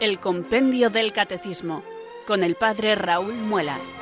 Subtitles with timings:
[0.00, 1.82] El Compendio del Catecismo,
[2.26, 3.94] con el Padre Raúl Muelas.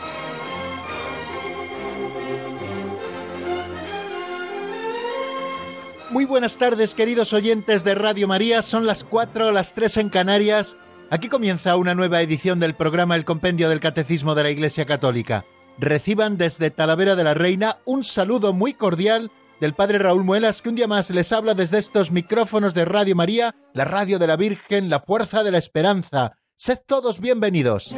[6.11, 8.63] Muy buenas tardes, queridos oyentes de Radio María.
[8.63, 10.77] Son las 4, las 3 en Canarias.
[11.11, 15.45] Aquí comienza una nueva edición del programa El Compendio del Catecismo de la Iglesia Católica.
[15.79, 20.69] Reciban desde Talavera de la Reina un saludo muy cordial del Padre Raúl Muelas, que
[20.69, 24.37] un día más les habla desde estos micrófonos de Radio María, la radio de la
[24.37, 26.33] Virgen, la fuerza de la esperanza.
[26.57, 27.95] Sed todos bienvenidos.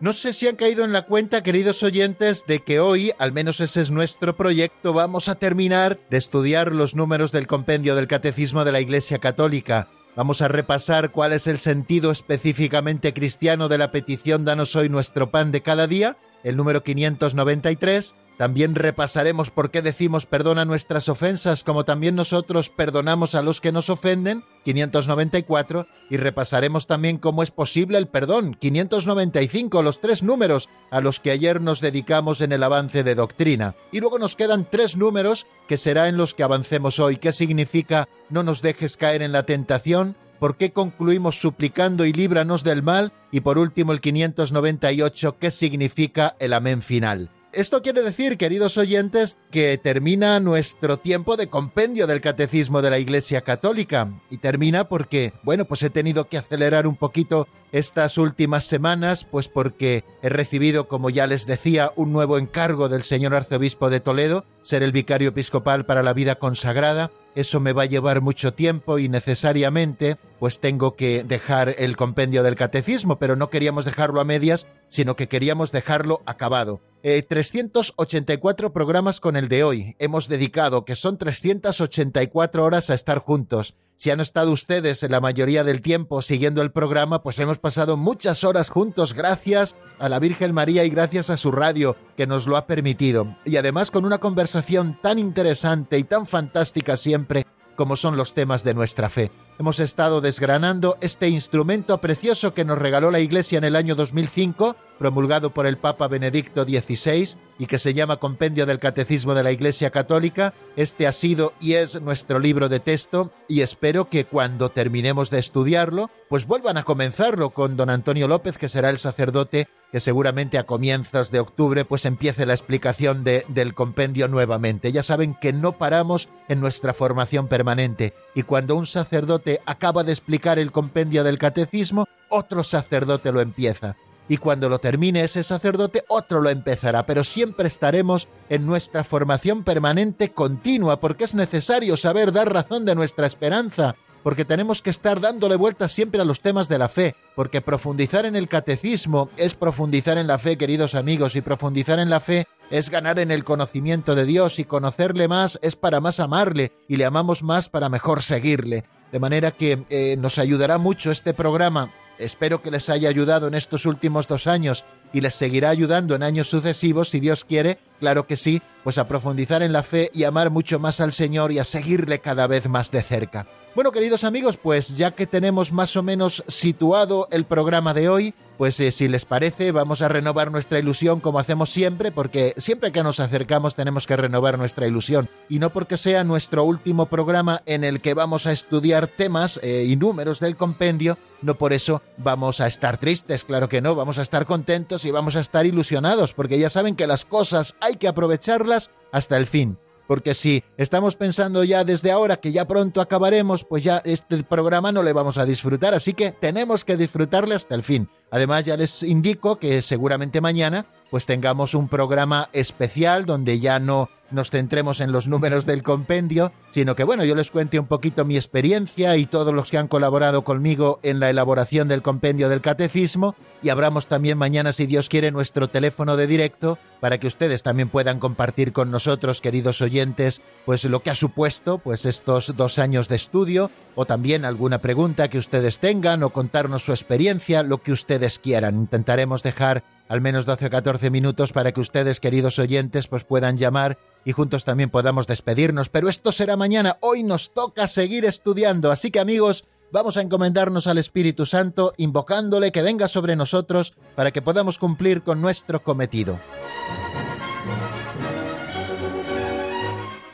[0.00, 3.60] No sé si han caído en la cuenta, queridos oyentes, de que hoy, al menos
[3.60, 8.64] ese es nuestro proyecto, vamos a terminar de estudiar los números del compendio del Catecismo
[8.64, 9.88] de la Iglesia Católica.
[10.16, 15.30] Vamos a repasar cuál es el sentido específicamente cristiano de la petición Danos hoy nuestro
[15.30, 21.62] pan de cada día, el número 593, también repasaremos por qué decimos perdona nuestras ofensas,
[21.62, 27.50] como también nosotros perdonamos a los que nos ofenden, 594, y repasaremos también cómo es
[27.50, 32.62] posible el perdón, 595, los tres números a los que ayer nos dedicamos en el
[32.62, 33.74] avance de doctrina.
[33.92, 37.18] Y luego nos quedan tres números que será en los que avancemos hoy.
[37.18, 40.16] ¿Qué significa no nos dejes caer en la tentación?
[40.38, 43.12] ¿Por qué concluimos suplicando y líbranos del mal?
[43.32, 47.30] Y por último el 598, ¿qué significa el amén final?
[47.52, 53.00] Esto quiere decir, queridos oyentes, que termina nuestro tiempo de compendio del Catecismo de la
[53.00, 54.08] Iglesia Católica.
[54.30, 59.48] Y termina porque, bueno, pues he tenido que acelerar un poquito estas últimas semanas, pues
[59.48, 64.44] porque he recibido, como ya les decía, un nuevo encargo del señor arzobispo de Toledo,
[64.62, 67.10] ser el vicario episcopal para la vida consagrada.
[67.34, 72.42] Eso me va a llevar mucho tiempo y necesariamente pues tengo que dejar el compendio
[72.42, 76.80] del catecismo, pero no queríamos dejarlo a medias, sino que queríamos dejarlo acabado.
[77.02, 79.96] 384 eh, programas con el de hoy.
[79.98, 83.76] Hemos dedicado, que son 384 horas a estar juntos.
[84.00, 87.98] Si han estado ustedes en la mayoría del tiempo siguiendo el programa, pues hemos pasado
[87.98, 92.46] muchas horas juntos gracias a la Virgen María y gracias a su radio que nos
[92.46, 93.36] lo ha permitido.
[93.44, 97.46] Y además con una conversación tan interesante y tan fantástica siempre
[97.76, 99.30] como son los temas de nuestra fe.
[99.60, 104.74] Hemos estado desgranando este instrumento precioso que nos regaló la Iglesia en el año 2005,
[104.98, 109.52] promulgado por el Papa Benedicto XVI y que se llama Compendio del Catecismo de la
[109.52, 110.54] Iglesia Católica.
[110.76, 115.40] Este ha sido y es nuestro libro de texto y espero que cuando terminemos de
[115.40, 120.58] estudiarlo, pues vuelvan a comenzarlo con don Antonio López, que será el sacerdote que seguramente
[120.58, 124.92] a comienzos de octubre pues empiece la explicación de, del compendio nuevamente.
[124.92, 130.12] Ya saben que no paramos en nuestra formación permanente y cuando un sacerdote acaba de
[130.12, 133.96] explicar el compendio del catecismo, otro sacerdote lo empieza.
[134.30, 139.64] Y cuando lo termine ese sacerdote, otro lo empezará, pero siempre estaremos en nuestra formación
[139.64, 145.20] permanente continua, porque es necesario saber dar razón de nuestra esperanza, porque tenemos que estar
[145.20, 149.54] dándole vueltas siempre a los temas de la fe, porque profundizar en el catecismo es
[149.54, 153.44] profundizar en la fe, queridos amigos, y profundizar en la fe es ganar en el
[153.44, 157.88] conocimiento de Dios, y conocerle más es para más amarle, y le amamos más para
[157.88, 158.84] mejor seguirle.
[159.12, 161.90] De manera que eh, nos ayudará mucho este programa.
[162.18, 166.22] Espero que les haya ayudado en estos últimos dos años y les seguirá ayudando en
[166.22, 170.24] años sucesivos, si Dios quiere, claro que sí, pues a profundizar en la fe y
[170.24, 173.46] amar mucho más al Señor y a seguirle cada vez más de cerca.
[173.72, 178.34] Bueno, queridos amigos, pues ya que tenemos más o menos situado el programa de hoy,
[178.58, 182.90] pues eh, si les parece vamos a renovar nuestra ilusión como hacemos siempre, porque siempre
[182.90, 185.28] que nos acercamos tenemos que renovar nuestra ilusión.
[185.48, 189.86] Y no porque sea nuestro último programa en el que vamos a estudiar temas eh,
[189.86, 194.18] y números del compendio, no por eso vamos a estar tristes, claro que no, vamos
[194.18, 197.96] a estar contentos y vamos a estar ilusionados, porque ya saben que las cosas hay
[197.96, 199.78] que aprovecharlas hasta el fin
[200.10, 204.90] porque si estamos pensando ya desde ahora que ya pronto acabaremos, pues ya este programa
[204.90, 208.08] no le vamos a disfrutar, así que tenemos que disfrutarle hasta el fin.
[208.32, 214.08] Además ya les indico que seguramente mañana pues tengamos un programa especial donde ya no
[214.30, 218.24] nos centremos en los números del compendio, sino que bueno, yo les cuente un poquito
[218.24, 222.60] mi experiencia y todos los que han colaborado conmigo en la elaboración del compendio del
[222.60, 227.62] catecismo y abramos también mañana, si Dios quiere, nuestro teléfono de directo para que ustedes
[227.62, 232.78] también puedan compartir con nosotros, queridos oyentes, pues lo que ha supuesto pues estos dos
[232.78, 237.78] años de estudio o también alguna pregunta que ustedes tengan o contarnos su experiencia, lo
[237.78, 238.76] que ustedes quieran.
[238.76, 243.56] Intentaremos dejar al menos 12 o 14 minutos para que ustedes, queridos oyentes, pues puedan
[243.56, 245.88] llamar y juntos también podamos despedirnos.
[245.88, 246.98] Pero esto será mañana.
[247.00, 248.90] Hoy nos toca seguir estudiando.
[248.90, 254.32] Así que amigos, vamos a encomendarnos al Espíritu Santo, invocándole que venga sobre nosotros para
[254.32, 256.40] que podamos cumplir con nuestro cometido.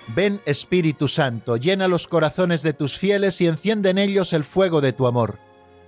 [0.06, 4.80] Ven Espíritu Santo, llena los corazones de tus fieles y enciende en ellos el fuego
[4.80, 5.38] de tu amor.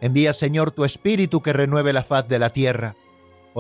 [0.03, 2.95] Envía Señor tu Espíritu que renueve la faz de la tierra.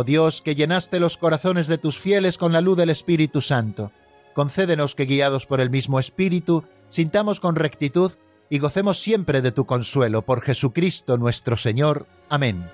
[0.00, 3.90] Oh Dios, que llenaste los corazones de tus fieles con la luz del Espíritu Santo,
[4.32, 8.12] concédenos que guiados por el mismo Espíritu, sintamos con rectitud
[8.48, 12.06] y gocemos siempre de tu consuelo por Jesucristo nuestro Señor.
[12.28, 12.70] Amén.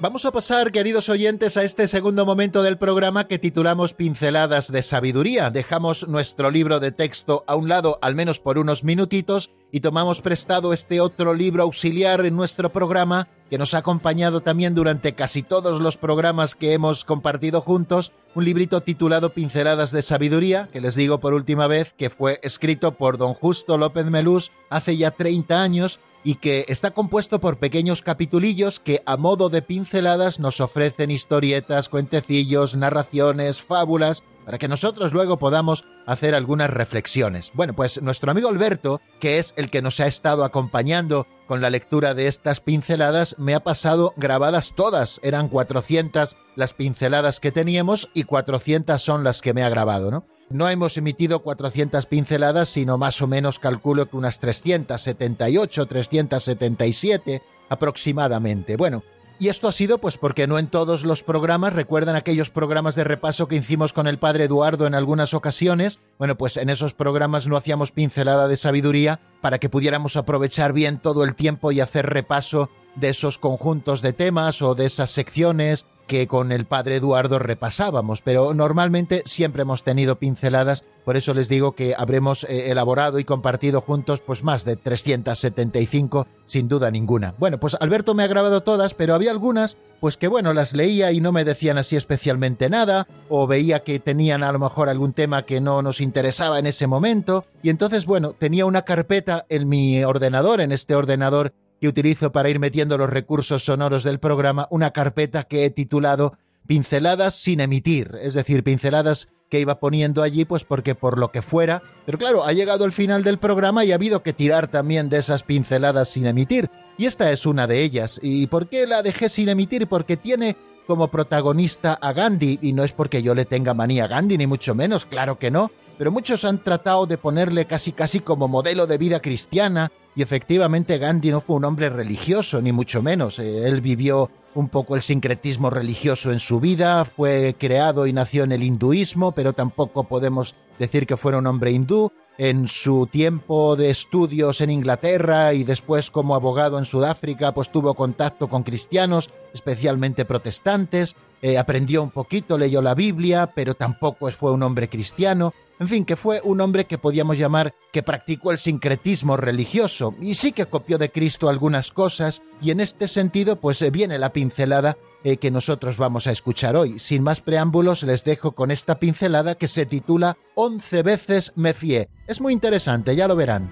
[0.00, 4.84] Vamos a pasar, queridos oyentes, a este segundo momento del programa que titulamos Pinceladas de
[4.84, 5.50] Sabiduría.
[5.50, 10.20] Dejamos nuestro libro de texto a un lado, al menos por unos minutitos, y tomamos
[10.20, 15.42] prestado este otro libro auxiliar en nuestro programa, que nos ha acompañado también durante casi
[15.42, 20.94] todos los programas que hemos compartido juntos, un librito titulado Pinceladas de Sabiduría, que les
[20.94, 25.60] digo por última vez que fue escrito por don Justo López Melús hace ya 30
[25.60, 31.10] años y que está compuesto por pequeños capitulillos que a modo de pinceladas nos ofrecen
[31.10, 37.50] historietas, cuentecillos, narraciones, fábulas, para que nosotros luego podamos hacer algunas reflexiones.
[37.52, 41.68] Bueno, pues nuestro amigo Alberto, que es el que nos ha estado acompañando con la
[41.68, 45.20] lectura de estas pinceladas, me ha pasado grabadas todas.
[45.22, 50.24] Eran 400 las pinceladas que teníamos y 400 son las que me ha grabado, ¿no?
[50.50, 58.76] No hemos emitido 400 pinceladas, sino más o menos calculo que unas 378, 377 aproximadamente.
[58.76, 59.02] Bueno,
[59.38, 63.04] y esto ha sido pues porque no en todos los programas, recuerdan aquellos programas de
[63.04, 67.46] repaso que hicimos con el padre Eduardo en algunas ocasiones, bueno pues en esos programas
[67.46, 72.06] no hacíamos pincelada de sabiduría para que pudiéramos aprovechar bien todo el tiempo y hacer
[72.06, 77.38] repaso de esos conjuntos de temas o de esas secciones que con el padre Eduardo
[77.38, 83.20] repasábamos, pero normalmente siempre hemos tenido pinceladas, por eso les digo que habremos eh, elaborado
[83.20, 87.34] y compartido juntos pues más de 375 sin duda ninguna.
[87.38, 91.12] Bueno, pues Alberto me ha grabado todas, pero había algunas pues que bueno, las leía
[91.12, 95.12] y no me decían así especialmente nada, o veía que tenían a lo mejor algún
[95.12, 99.68] tema que no nos interesaba en ese momento, y entonces bueno, tenía una carpeta en
[99.68, 104.66] mi ordenador, en este ordenador que utilizo para ir metiendo los recursos sonoros del programa,
[104.70, 106.36] una carpeta que he titulado
[106.66, 111.40] Pinceladas sin emitir, es decir, pinceladas que iba poniendo allí, pues porque por lo que
[111.40, 111.82] fuera.
[112.04, 115.18] Pero claro, ha llegado el final del programa y ha habido que tirar también de
[115.18, 116.68] esas pinceladas sin emitir.
[116.98, 118.20] Y esta es una de ellas.
[118.22, 119.86] ¿Y por qué la dejé sin emitir?
[119.86, 124.08] Porque tiene como protagonista a Gandhi, y no es porque yo le tenga manía a
[124.08, 128.20] Gandhi, ni mucho menos, claro que no, pero muchos han tratado de ponerle casi casi
[128.20, 133.02] como modelo de vida cristiana, y efectivamente Gandhi no fue un hombre religioso, ni mucho
[133.02, 133.38] menos.
[133.38, 138.42] Eh, él vivió un poco el sincretismo religioso en su vida, fue creado y nació
[138.42, 142.10] en el hinduismo, pero tampoco podemos decir que fuera un hombre hindú.
[142.36, 147.94] En su tiempo de estudios en Inglaterra y después como abogado en Sudáfrica, pues tuvo
[147.94, 154.50] contacto con cristianos, especialmente protestantes, eh, aprendió un poquito, leyó la Biblia, pero tampoco fue
[154.50, 155.54] un hombre cristiano.
[155.80, 160.34] En fin, que fue un hombre que podíamos llamar que practicó el sincretismo religioso y
[160.34, 164.32] sí que copió de Cristo algunas cosas y en este sentido pues eh, viene la
[164.32, 166.98] pincelada eh, que nosotros vamos a escuchar hoy.
[166.98, 172.08] Sin más preámbulos les dejo con esta pincelada que se titula Once veces me fié.
[172.26, 173.70] Es muy interesante, ya lo verán.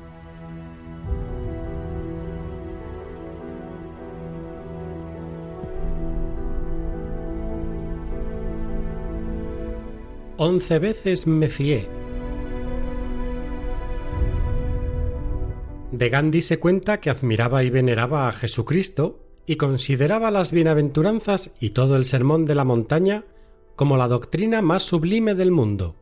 [10.39, 11.96] Once veces me fié.
[15.97, 21.71] De Gandhi se cuenta que admiraba y veneraba a Jesucristo y consideraba las bienaventuranzas y
[21.71, 23.25] todo el sermón de la montaña
[23.77, 25.95] como la doctrina más sublime del mundo.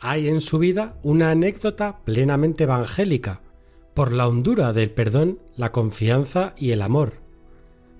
[0.00, 3.40] Hay en su vida una anécdota plenamente evangélica,
[3.94, 7.12] por la hondura del perdón, la confianza y el amor.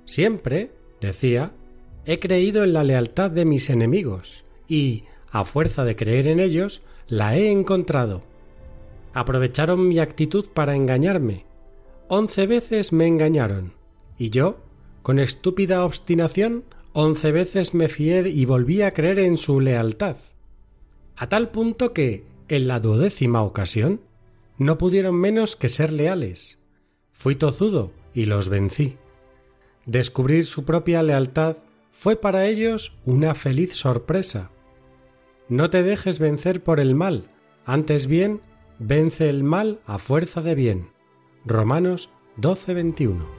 [0.04, 1.52] Siempre, decía,
[2.06, 6.82] he creído en la lealtad de mis enemigos y, a fuerza de creer en ellos,
[7.06, 8.24] la he encontrado.
[9.12, 11.44] Aprovecharon mi actitud para engañarme.
[12.08, 13.72] Once veces me engañaron.
[14.18, 14.58] Y yo,
[15.02, 20.16] con estúpida obstinación, once veces me fié y volví a creer en su lealtad.
[21.16, 24.00] A tal punto que, en la duodécima ocasión,
[24.56, 26.58] no pudieron menos que ser leales.
[27.12, 28.96] Fui tozudo y los vencí.
[29.86, 31.58] Descubrir su propia lealtad
[31.92, 34.50] fue para ellos una feliz sorpresa.
[35.48, 37.30] No te dejes vencer por el mal,
[37.64, 38.40] antes bien,
[38.78, 40.90] vence el mal a fuerza de bien.
[41.44, 43.38] Romanos 12:21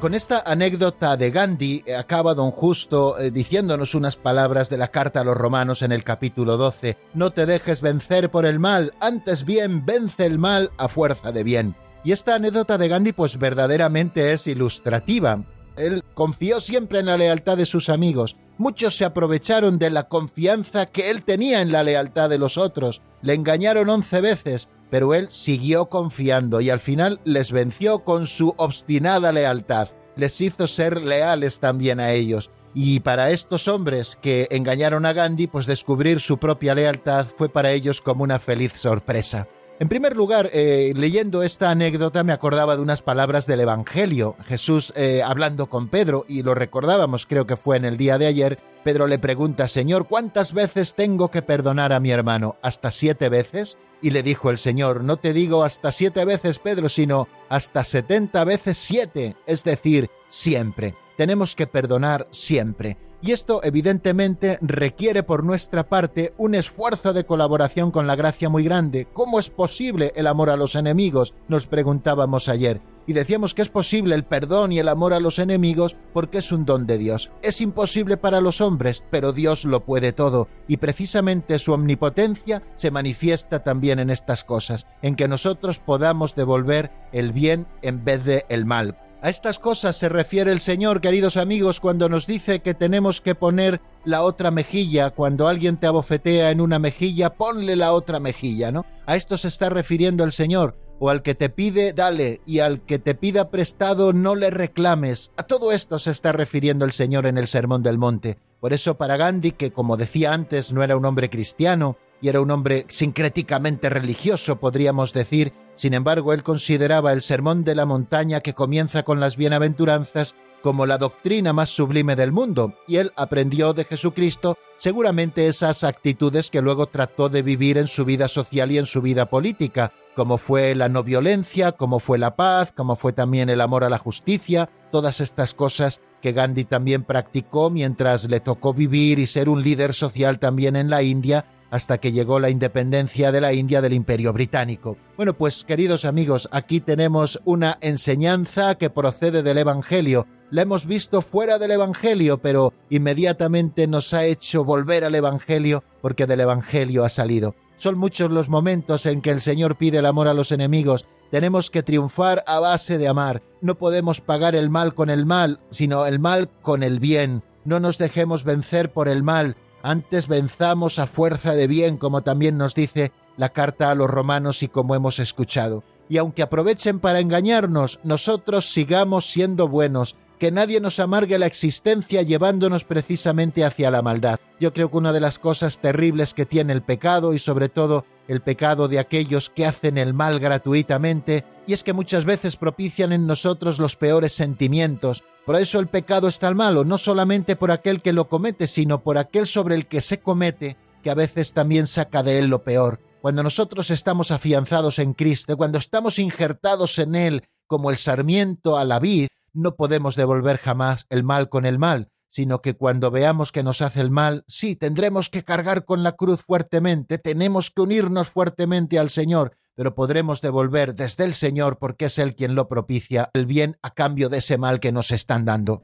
[0.00, 5.20] Con esta anécdota de Gandhi acaba don Justo eh, diciéndonos unas palabras de la carta
[5.20, 6.96] a los romanos en el capítulo 12.
[7.14, 11.42] No te dejes vencer por el mal, antes bien vence el mal a fuerza de
[11.42, 11.74] bien.
[12.04, 15.42] Y esta anécdota de Gandhi pues verdaderamente es ilustrativa.
[15.78, 18.36] Él confió siempre en la lealtad de sus amigos.
[18.58, 23.00] Muchos se aprovecharon de la confianza que él tenía en la lealtad de los otros.
[23.22, 28.54] Le engañaron once veces, pero él siguió confiando y al final les venció con su
[28.56, 29.88] obstinada lealtad.
[30.16, 32.50] Les hizo ser leales también a ellos.
[32.74, 37.72] Y para estos hombres que engañaron a Gandhi, pues descubrir su propia lealtad fue para
[37.72, 39.48] ellos como una feliz sorpresa.
[39.80, 44.34] En primer lugar, eh, leyendo esta anécdota me acordaba de unas palabras del Evangelio.
[44.44, 48.26] Jesús eh, hablando con Pedro, y lo recordábamos, creo que fue en el día de
[48.26, 52.56] ayer, Pedro le pregunta, Señor, ¿cuántas veces tengo que perdonar a mi hermano?
[52.60, 53.78] ¿Hasta siete veces?
[54.02, 58.42] Y le dijo el Señor, no te digo hasta siete veces, Pedro, sino hasta setenta
[58.42, 60.96] veces siete, es decir, siempre.
[61.16, 62.96] Tenemos que perdonar siempre.
[63.20, 68.62] Y esto evidentemente requiere por nuestra parte un esfuerzo de colaboración con la gracia muy
[68.62, 69.08] grande.
[69.12, 71.34] ¿Cómo es posible el amor a los enemigos?
[71.48, 72.80] Nos preguntábamos ayer.
[73.08, 76.52] Y decíamos que es posible el perdón y el amor a los enemigos porque es
[76.52, 77.30] un don de Dios.
[77.42, 80.46] Es imposible para los hombres, pero Dios lo puede todo.
[80.68, 86.92] Y precisamente su omnipotencia se manifiesta también en estas cosas, en que nosotros podamos devolver
[87.10, 91.36] el bien en vez de el mal a estas cosas se refiere el Señor, queridos
[91.36, 95.10] amigos, cuando nos dice que tenemos que poner la otra mejilla.
[95.10, 98.86] Cuando alguien te abofetea en una mejilla, ponle la otra mejilla, ¿no?
[99.06, 100.76] A esto se está refiriendo el Señor.
[101.00, 105.30] O al que te pide, dale, y al que te pida prestado, no le reclames.
[105.36, 108.38] A todo esto se está refiriendo el Señor en el Sermón del Monte.
[108.60, 112.40] Por eso para Gandhi, que como decía antes no era un hombre cristiano, y era
[112.40, 118.40] un hombre sincréticamente religioso, podríamos decir, sin embargo, él consideraba el Sermón de la Montaña
[118.40, 123.74] que comienza con las bienaventuranzas como la doctrina más sublime del mundo, y él aprendió
[123.74, 128.78] de Jesucristo seguramente esas actitudes que luego trató de vivir en su vida social y
[128.78, 133.12] en su vida política, como fue la no violencia, como fue la paz, como fue
[133.12, 138.40] también el amor a la justicia, todas estas cosas que Gandhi también practicó mientras le
[138.40, 142.50] tocó vivir y ser un líder social también en la India hasta que llegó la
[142.50, 144.96] independencia de la India del Imperio Británico.
[145.16, 150.26] Bueno, pues queridos amigos, aquí tenemos una enseñanza que procede del Evangelio.
[150.50, 156.26] La hemos visto fuera del Evangelio, pero inmediatamente nos ha hecho volver al Evangelio porque
[156.26, 157.54] del Evangelio ha salido.
[157.76, 161.06] Son muchos los momentos en que el Señor pide el amor a los enemigos.
[161.30, 163.42] Tenemos que triunfar a base de amar.
[163.60, 167.42] No podemos pagar el mal con el mal, sino el mal con el bien.
[167.64, 172.58] No nos dejemos vencer por el mal, antes venzamos a fuerza de bien, como también
[172.58, 175.84] nos dice la carta a los romanos y como hemos escuchado.
[176.08, 182.22] Y aunque aprovechen para engañarnos, nosotros sigamos siendo buenos, que nadie nos amargue la existencia
[182.22, 184.38] llevándonos precisamente hacia la maldad.
[184.60, 188.06] Yo creo que una de las cosas terribles que tiene el pecado y sobre todo
[188.28, 193.12] el pecado de aquellos que hacen el mal gratuitamente, y es que muchas veces propician
[193.12, 195.24] en nosotros los peores sentimientos.
[195.44, 199.02] Por eso el pecado es tan malo, no solamente por aquel que lo comete, sino
[199.02, 202.62] por aquel sobre el que se comete, que a veces también saca de él lo
[202.62, 203.00] peor.
[203.20, 208.84] Cuando nosotros estamos afianzados en Cristo, cuando estamos injertados en Él como el sarmiento a
[208.84, 209.28] la vid,
[209.58, 213.82] no podemos devolver jamás el mal con el mal, sino que cuando veamos que nos
[213.82, 218.98] hace el mal, sí, tendremos que cargar con la cruz fuertemente, tenemos que unirnos fuertemente
[218.98, 223.46] al Señor, pero podremos devolver desde el Señor, porque es Él quien lo propicia, el
[223.46, 225.82] bien a cambio de ese mal que nos están dando.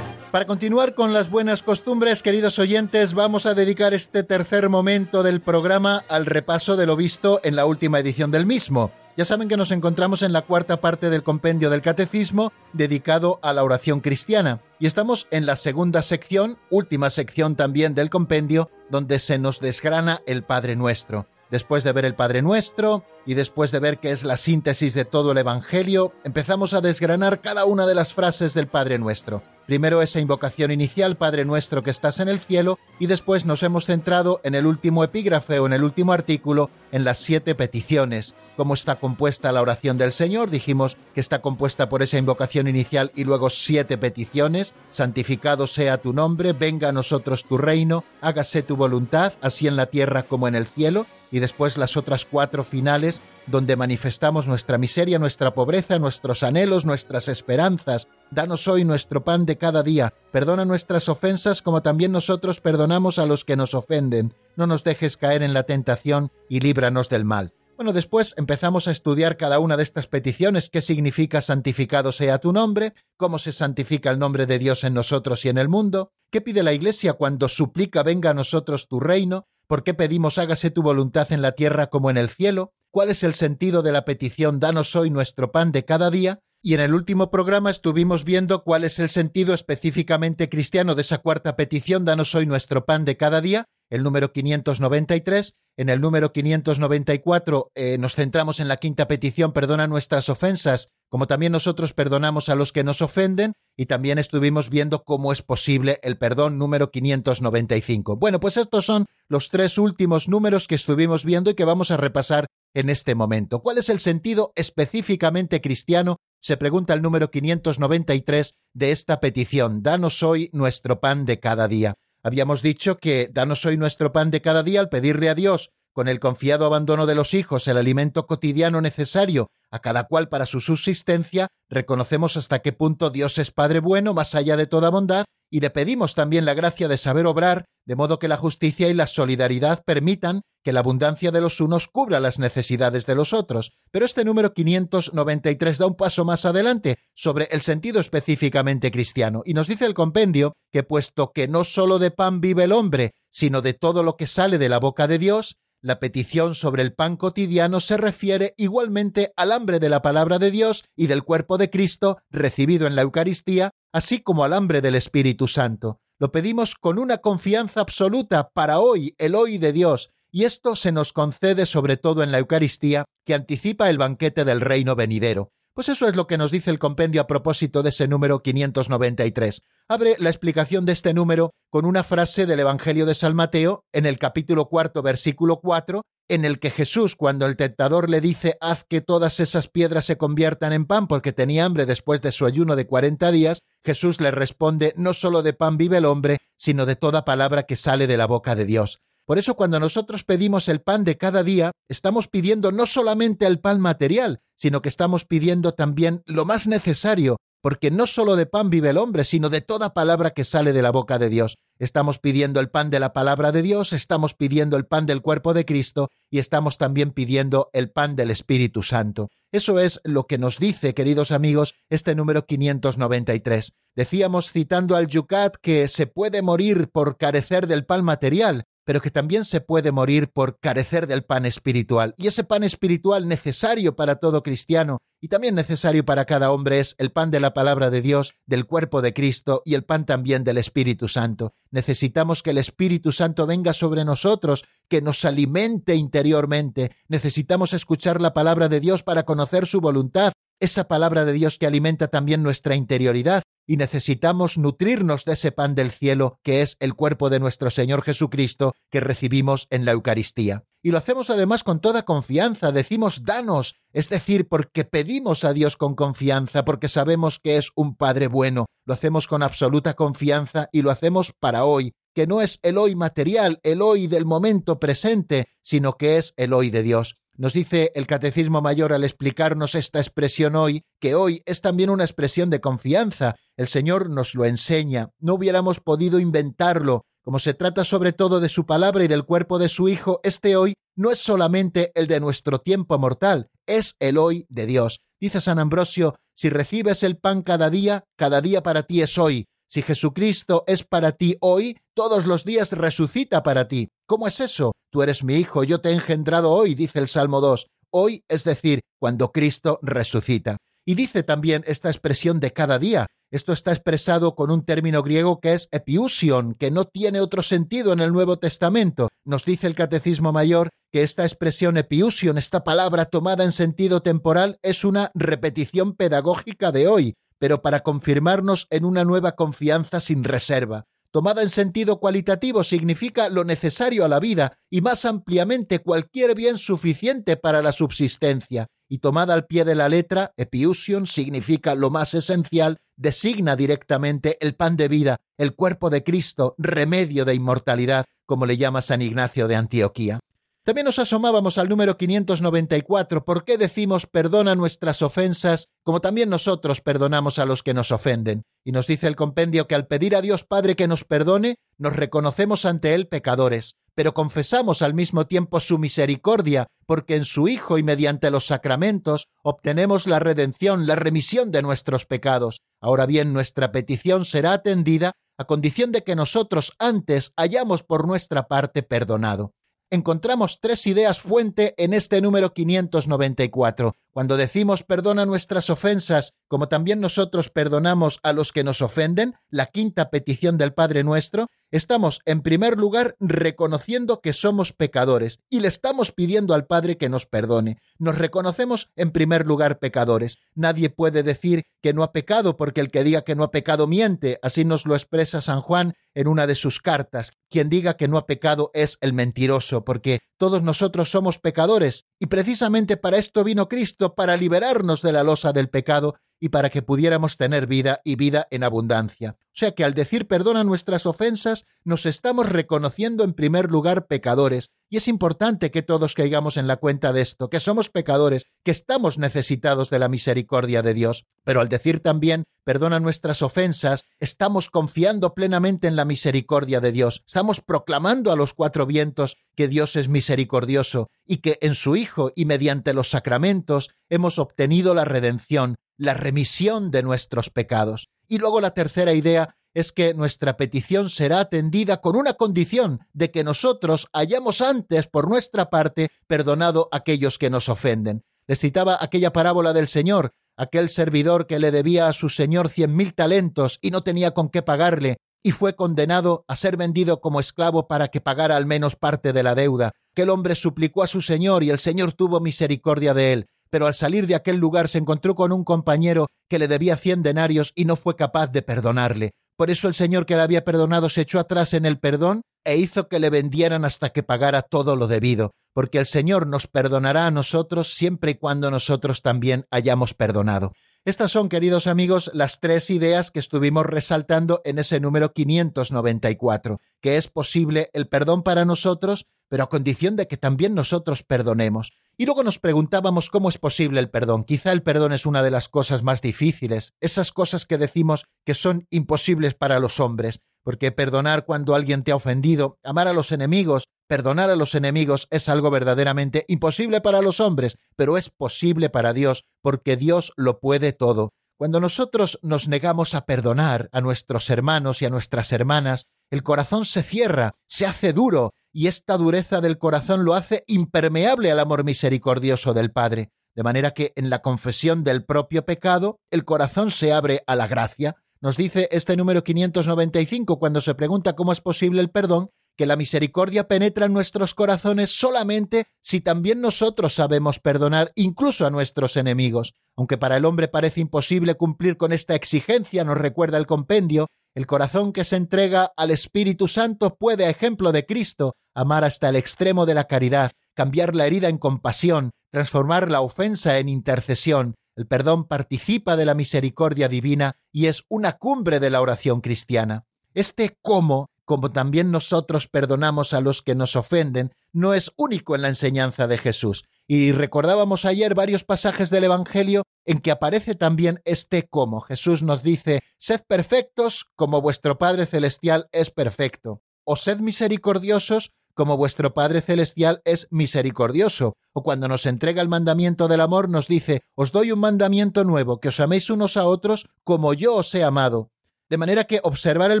[0.32, 5.42] Para continuar con las buenas costumbres, queridos oyentes, vamos a dedicar este tercer momento del
[5.42, 8.90] programa al repaso de lo visto en la última edición del mismo.
[9.14, 13.52] Ya saben que nos encontramos en la cuarta parte del compendio del Catecismo dedicado a
[13.52, 19.18] la oración cristiana y estamos en la segunda sección, última sección también del compendio, donde
[19.18, 21.26] se nos desgrana el Padre Nuestro.
[21.50, 25.04] Después de ver el Padre Nuestro y después de ver que es la síntesis de
[25.04, 29.42] todo el Evangelio, empezamos a desgranar cada una de las frases del Padre Nuestro.
[29.66, 33.86] Primero esa invocación inicial, Padre nuestro que estás en el cielo, y después nos hemos
[33.86, 38.34] centrado en el último epígrafe o en el último artículo, en las siete peticiones.
[38.56, 40.50] ¿Cómo está compuesta la oración del Señor?
[40.50, 44.74] Dijimos que está compuesta por esa invocación inicial y luego siete peticiones.
[44.90, 49.86] Santificado sea tu nombre, venga a nosotros tu reino, hágase tu voluntad, así en la
[49.86, 51.06] tierra como en el cielo.
[51.30, 57.28] Y después las otras cuatro finales donde manifestamos nuestra miseria, nuestra pobreza, nuestros anhelos, nuestras
[57.28, 58.08] esperanzas.
[58.30, 60.14] Danos hoy nuestro pan de cada día.
[60.30, 64.34] Perdona nuestras ofensas como también nosotros perdonamos a los que nos ofenden.
[64.56, 67.52] No nos dejes caer en la tentación y líbranos del mal.
[67.76, 72.52] Bueno, después empezamos a estudiar cada una de estas peticiones, qué significa santificado sea tu
[72.52, 76.40] nombre, cómo se santifica el nombre de Dios en nosotros y en el mundo, qué
[76.40, 80.82] pide la Iglesia cuando suplica venga a nosotros tu reino, por qué pedimos hágase tu
[80.82, 84.60] voluntad en la tierra como en el cielo, cuál es el sentido de la petición
[84.60, 88.84] Danos hoy nuestro pan de cada día, y en el último programa estuvimos viendo cuál
[88.84, 93.40] es el sentido específicamente cristiano de esa cuarta petición Danos hoy nuestro pan de cada
[93.40, 95.54] día, el número 593.
[95.78, 101.26] En el número 594 eh, nos centramos en la quinta petición, perdona nuestras ofensas, como
[101.26, 105.98] también nosotros perdonamos a los que nos ofenden, y también estuvimos viendo cómo es posible
[106.02, 108.16] el perdón número 595.
[108.16, 111.98] Bueno, pues estos son los tres últimos números que estuvimos viendo y que vamos a
[111.98, 113.60] repasar en este momento.
[113.60, 116.16] ¿Cuál es el sentido específicamente cristiano?
[116.40, 119.82] Se pregunta el número 593 de esta petición.
[119.82, 121.92] Danos hoy nuestro pan de cada día.
[122.22, 126.08] Habíamos dicho que danos hoy nuestro pan de cada día al pedirle a Dios, con
[126.08, 130.60] el confiado abandono de los hijos, el alimento cotidiano necesario a cada cual para su
[130.60, 135.60] subsistencia, reconocemos hasta qué punto Dios es Padre bueno, más allá de toda bondad, y
[135.60, 139.06] le pedimos también la gracia de saber obrar, de modo que la justicia y la
[139.06, 143.72] solidaridad permitan que la abundancia de los unos cubra las necesidades de los otros.
[143.90, 149.54] Pero este número 593 da un paso más adelante sobre el sentido específicamente cristiano, y
[149.54, 153.62] nos dice el compendio que puesto que no sólo de pan vive el hombre, sino
[153.62, 157.16] de todo lo que sale de la boca de Dios, la petición sobre el pan
[157.16, 161.70] cotidiano se refiere igualmente al hambre de la palabra de Dios y del cuerpo de
[161.70, 166.00] Cristo recibido en la Eucaristía, así como al hambre del Espíritu Santo.
[166.20, 170.92] Lo pedimos con una confianza absoluta para hoy, el hoy de Dios, y esto se
[170.92, 175.50] nos concede sobre todo en la Eucaristía, que anticipa el banquete del reino venidero.
[175.74, 179.62] Pues eso es lo que nos dice el compendio a propósito de ese número 593.
[179.92, 184.06] Abre la explicación de este número con una frase del Evangelio de San Mateo en
[184.06, 186.00] el capítulo cuarto, versículo 4,
[186.30, 190.16] en el que Jesús, cuando el tentador le dice haz que todas esas piedras se
[190.16, 194.30] conviertan en pan porque tenía hambre después de su ayuno de cuarenta días, Jesús le
[194.30, 198.16] responde no solo de pan vive el hombre, sino de toda palabra que sale de
[198.16, 199.02] la boca de Dios.
[199.26, 203.60] Por eso cuando nosotros pedimos el pan de cada día, estamos pidiendo no solamente el
[203.60, 208.68] pan material, sino que estamos pidiendo también lo más necesario, porque no solo de pan
[208.68, 211.56] vive el hombre, sino de toda palabra que sale de la boca de Dios.
[211.78, 215.54] Estamos pidiendo el pan de la palabra de Dios, estamos pidiendo el pan del cuerpo
[215.54, 219.30] de Cristo y estamos también pidiendo el pan del Espíritu Santo.
[219.52, 223.72] Eso es lo que nos dice, queridos amigos, este número 593.
[223.94, 229.10] Decíamos citando al Yucat que se puede morir por carecer del pan material, pero que
[229.10, 232.14] también se puede morir por carecer del pan espiritual.
[232.16, 236.96] Y ese pan espiritual necesario para todo cristiano y también necesario para cada hombre es
[236.98, 240.42] el pan de la palabra de Dios, del cuerpo de Cristo y el pan también
[240.42, 241.54] del Espíritu Santo.
[241.70, 246.90] Necesitamos que el Espíritu Santo venga sobre nosotros, que nos alimente interiormente.
[247.08, 251.66] Necesitamos escuchar la palabra de Dios para conocer su voluntad, esa palabra de Dios que
[251.66, 256.94] alimenta también nuestra interioridad y necesitamos nutrirnos de ese pan del cielo que es el
[256.94, 260.64] cuerpo de nuestro Señor Jesucristo que recibimos en la Eucaristía.
[260.82, 265.76] Y lo hacemos además con toda confianza, decimos danos, es decir, porque pedimos a Dios
[265.76, 270.82] con confianza, porque sabemos que es un Padre bueno, lo hacemos con absoluta confianza y
[270.82, 275.46] lo hacemos para hoy, que no es el hoy material, el hoy del momento presente,
[275.62, 277.16] sino que es el hoy de Dios.
[277.42, 282.04] Nos dice el Catecismo Mayor al explicarnos esta expresión hoy, que hoy es también una
[282.04, 283.34] expresión de confianza.
[283.56, 285.10] El Señor nos lo enseña.
[285.18, 287.04] No hubiéramos podido inventarlo.
[287.20, 290.54] Como se trata sobre todo de su palabra y del cuerpo de su Hijo, este
[290.54, 295.00] hoy no es solamente el de nuestro tiempo mortal, es el hoy de Dios.
[295.20, 299.48] Dice San Ambrosio, si recibes el pan cada día, cada día para ti es hoy.
[299.72, 303.88] Si Jesucristo es para ti hoy, todos los días resucita para ti.
[304.06, 304.72] ¿Cómo es eso?
[304.90, 307.68] Tú eres mi hijo, yo te he engendrado hoy, dice el Salmo 2.
[307.90, 310.58] Hoy, es decir, cuando Cristo resucita.
[310.84, 313.06] Y dice también esta expresión de cada día.
[313.30, 317.94] Esto está expresado con un término griego que es epiusion, que no tiene otro sentido
[317.94, 319.08] en el Nuevo Testamento.
[319.24, 324.58] Nos dice el Catecismo Mayor que esta expresión epiusion, esta palabra tomada en sentido temporal,
[324.60, 330.86] es una repetición pedagógica de hoy, pero para confirmarnos en una nueva confianza sin reserva.
[331.10, 336.56] Tomada en sentido cualitativo significa lo necesario a la vida y más ampliamente cualquier bien
[336.56, 338.68] suficiente para la subsistencia.
[338.88, 344.54] Y tomada al pie de la letra, epiusion significa lo más esencial, designa directamente el
[344.54, 349.48] pan de vida, el cuerpo de Cristo, remedio de inmortalidad, como le llama San Ignacio
[349.48, 350.20] de Antioquía.
[350.64, 356.80] También nos asomábamos al número 594, ¿por qué decimos perdona nuestras ofensas como también nosotros
[356.80, 358.44] perdonamos a los que nos ofenden?
[358.64, 361.96] Y nos dice el compendio que al pedir a Dios Padre que nos perdone, nos
[361.96, 367.76] reconocemos ante Él pecadores, pero confesamos al mismo tiempo su misericordia, porque en su Hijo
[367.76, 372.60] y mediante los sacramentos obtenemos la redención, la remisión de nuestros pecados.
[372.80, 378.46] Ahora bien, nuestra petición será atendida a condición de que nosotros antes hayamos por nuestra
[378.46, 379.54] parte perdonado
[379.92, 383.94] encontramos tres ideas fuente en este número 594.
[384.10, 389.66] Cuando decimos perdona nuestras ofensas, como también nosotros perdonamos a los que nos ofenden, la
[389.66, 395.68] quinta petición del Padre nuestro, estamos en primer lugar reconociendo que somos pecadores y le
[395.68, 397.78] estamos pidiendo al Padre que nos perdone.
[397.98, 400.38] Nos reconocemos en primer lugar pecadores.
[400.54, 403.86] Nadie puede decir que no ha pecado porque el que diga que no ha pecado
[403.86, 404.38] miente.
[404.42, 407.32] Así nos lo expresa San Juan en una de sus cartas.
[407.48, 412.26] Quien diga que no ha pecado es el mentiroso, porque todos nosotros somos pecadores y
[412.26, 416.82] precisamente para esto vino Cristo, para liberarnos de la losa del pecado y para que
[416.82, 419.36] pudiéramos tener vida y vida en abundancia.
[419.38, 424.72] O sea que al decir perdona nuestras ofensas, nos estamos reconociendo en primer lugar pecadores,
[424.90, 428.72] y es importante que todos caigamos en la cuenta de esto, que somos pecadores, que
[428.72, 431.26] estamos necesitados de la misericordia de Dios.
[431.44, 437.22] Pero al decir también perdona nuestras ofensas, estamos confiando plenamente en la misericordia de Dios,
[437.26, 442.32] estamos proclamando a los cuatro vientos que Dios es misericordioso y que en su Hijo
[442.34, 448.08] y mediante los sacramentos hemos obtenido la redención, la remisión de nuestros pecados.
[448.26, 453.30] Y luego la tercera idea es que nuestra petición será atendida con una condición de
[453.30, 458.24] que nosotros hayamos antes, por nuestra parte, perdonado a aquellos que nos ofenden.
[458.48, 462.96] Les citaba aquella parábola del Señor, aquel servidor que le debía a su Señor cien
[462.96, 467.38] mil talentos y no tenía con qué pagarle, y fue condenado a ser vendido como
[467.38, 469.92] esclavo para que pagara al menos parte de la deuda.
[470.12, 473.94] Aquel hombre suplicó a su Señor y el Señor tuvo misericordia de él pero al
[473.94, 477.86] salir de aquel lugar se encontró con un compañero que le debía cien denarios y
[477.86, 479.32] no fue capaz de perdonarle.
[479.56, 482.76] Por eso el Señor que le había perdonado se echó atrás en el perdón e
[482.76, 487.26] hizo que le vendieran hasta que pagara todo lo debido, porque el Señor nos perdonará
[487.26, 490.74] a nosotros siempre y cuando nosotros también hayamos perdonado.
[491.06, 497.16] Estas son, queridos amigos, las tres ideas que estuvimos resaltando en ese número 594, que
[497.16, 501.92] es posible el perdón para nosotros, pero a condición de que también nosotros perdonemos.
[502.22, 504.44] Y luego nos preguntábamos cómo es posible el perdón.
[504.44, 508.54] Quizá el perdón es una de las cosas más difíciles, esas cosas que decimos que
[508.54, 513.32] son imposibles para los hombres, porque perdonar cuando alguien te ha ofendido, amar a los
[513.32, 518.88] enemigos, perdonar a los enemigos es algo verdaderamente imposible para los hombres, pero es posible
[518.88, 521.32] para Dios, porque Dios lo puede todo.
[521.58, 526.84] Cuando nosotros nos negamos a perdonar a nuestros hermanos y a nuestras hermanas, el corazón
[526.84, 531.84] se cierra, se hace duro, y esta dureza del corazón lo hace impermeable al amor
[531.84, 537.12] misericordioso del Padre, de manera que en la confesión del propio pecado el corazón se
[537.12, 538.16] abre a la gracia.
[538.40, 542.96] Nos dice este número 595 cuando se pregunta cómo es posible el perdón, que la
[542.96, 549.74] misericordia penetra en nuestros corazones solamente si también nosotros sabemos perdonar incluso a nuestros enemigos.
[549.96, 554.66] Aunque para el hombre parece imposible cumplir con esta exigencia, nos recuerda el compendio, el
[554.66, 559.36] corazón que se entrega al Espíritu Santo puede, a ejemplo de Cristo, amar hasta el
[559.36, 564.74] extremo de la caridad, cambiar la herida en compasión, transformar la ofensa en intercesión.
[564.94, 570.04] El perdón participa de la misericordia divina y es una cumbre de la oración cristiana.
[570.34, 575.62] Este cómo, como también nosotros perdonamos a los que nos ofenden, no es único en
[575.62, 576.84] la enseñanza de Jesús.
[577.08, 582.00] Y recordábamos ayer varios pasajes del Evangelio en que aparece también este cómo.
[582.00, 588.96] Jesús nos dice, sed perfectos como vuestro Padre Celestial es perfecto, o sed misericordiosos como
[588.96, 591.56] vuestro Padre Celestial es misericordioso.
[591.72, 595.80] O cuando nos entrega el mandamiento del amor, nos dice, os doy un mandamiento nuevo,
[595.80, 598.50] que os améis unos a otros como yo os he amado.
[598.88, 600.00] De manera que observar el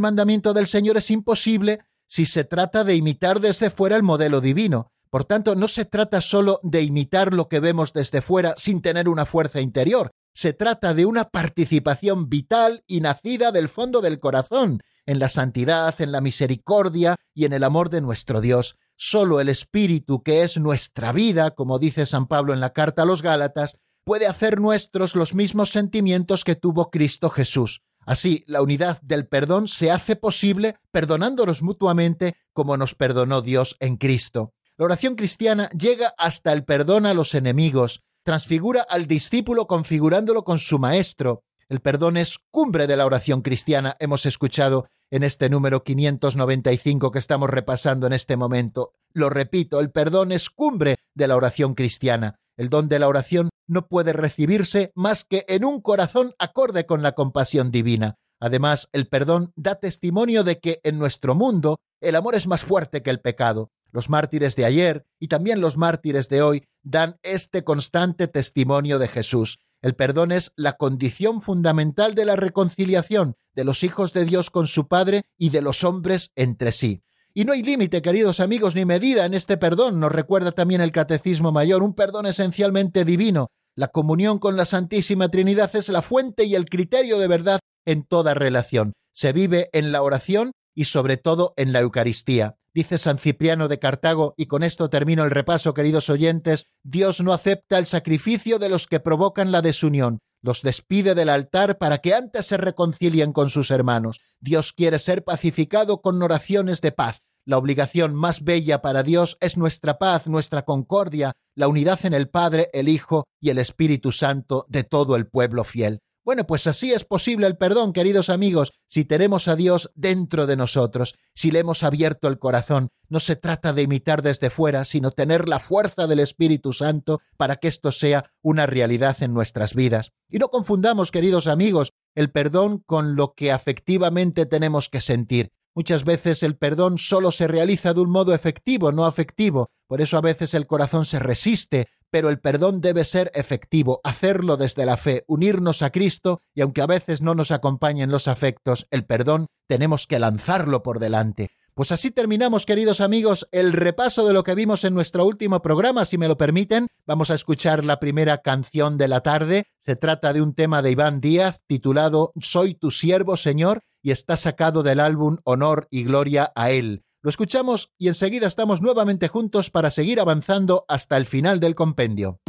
[0.00, 4.91] mandamiento del Señor es imposible si se trata de imitar desde fuera el modelo divino.
[5.12, 9.10] Por tanto, no se trata solo de imitar lo que vemos desde fuera sin tener
[9.10, 14.80] una fuerza interior, se trata de una participación vital y nacida del fondo del corazón,
[15.04, 18.78] en la santidad, en la misericordia y en el amor de nuestro Dios.
[18.96, 23.04] Solo el Espíritu, que es nuestra vida, como dice San Pablo en la carta a
[23.04, 27.82] los Gálatas, puede hacer nuestros los mismos sentimientos que tuvo Cristo Jesús.
[28.06, 33.98] Así, la unidad del perdón se hace posible perdonándonos mutuamente como nos perdonó Dios en
[33.98, 34.54] Cristo.
[34.78, 40.58] La oración cristiana llega hasta el perdón a los enemigos, transfigura al discípulo configurándolo con
[40.58, 41.44] su maestro.
[41.68, 47.18] El perdón es cumbre de la oración cristiana, hemos escuchado en este número 595 que
[47.18, 48.94] estamos repasando en este momento.
[49.12, 52.36] Lo repito, el perdón es cumbre de la oración cristiana.
[52.56, 57.02] El don de la oración no puede recibirse más que en un corazón acorde con
[57.02, 58.14] la compasión divina.
[58.40, 63.02] Además, el perdón da testimonio de que en nuestro mundo el amor es más fuerte
[63.02, 63.70] que el pecado.
[63.92, 69.06] Los mártires de ayer y también los mártires de hoy dan este constante testimonio de
[69.06, 69.60] Jesús.
[69.82, 74.66] El perdón es la condición fundamental de la reconciliación de los hijos de Dios con
[74.66, 77.02] su Padre y de los hombres entre sí.
[77.34, 80.92] Y no hay límite, queridos amigos, ni medida en este perdón, nos recuerda también el
[80.92, 83.48] Catecismo Mayor, un perdón esencialmente divino.
[83.74, 88.04] La comunión con la Santísima Trinidad es la fuente y el criterio de verdad en
[88.04, 88.92] toda relación.
[89.12, 92.56] Se vive en la oración y sobre todo en la Eucaristía.
[92.74, 97.34] Dice San Cipriano de Cartago, y con esto termino el repaso, queridos oyentes, Dios no
[97.34, 102.14] acepta el sacrificio de los que provocan la desunión, los despide del altar para que
[102.14, 104.20] antes se reconcilien con sus hermanos.
[104.40, 107.20] Dios quiere ser pacificado con oraciones de paz.
[107.44, 112.30] La obligación más bella para Dios es nuestra paz, nuestra concordia, la unidad en el
[112.30, 116.00] Padre, el Hijo y el Espíritu Santo de todo el pueblo fiel.
[116.24, 120.54] Bueno, pues así es posible el perdón, queridos amigos, si tenemos a Dios dentro de
[120.54, 122.90] nosotros, si le hemos abierto el corazón.
[123.08, 127.56] No se trata de imitar desde fuera, sino tener la fuerza del Espíritu Santo para
[127.56, 130.12] que esto sea una realidad en nuestras vidas.
[130.28, 135.50] Y no confundamos, queridos amigos, el perdón con lo que afectivamente tenemos que sentir.
[135.74, 139.70] Muchas veces el perdón solo se realiza de un modo efectivo, no afectivo.
[139.86, 144.58] Por eso a veces el corazón se resiste, pero el perdón debe ser efectivo, hacerlo
[144.58, 148.86] desde la fe, unirnos a Cristo, y aunque a veces no nos acompañen los afectos,
[148.90, 151.50] el perdón tenemos que lanzarlo por delante.
[151.74, 156.04] Pues así terminamos, queridos amigos, el repaso de lo que vimos en nuestro último programa.
[156.04, 159.64] Si me lo permiten, vamos a escuchar la primera canción de la tarde.
[159.78, 164.36] Se trata de un tema de Iván Díaz titulado Soy tu siervo, Señor, y está
[164.36, 167.04] sacado del álbum Honor y Gloria a Él.
[167.22, 172.40] Lo escuchamos y enseguida estamos nuevamente juntos para seguir avanzando hasta el final del compendio.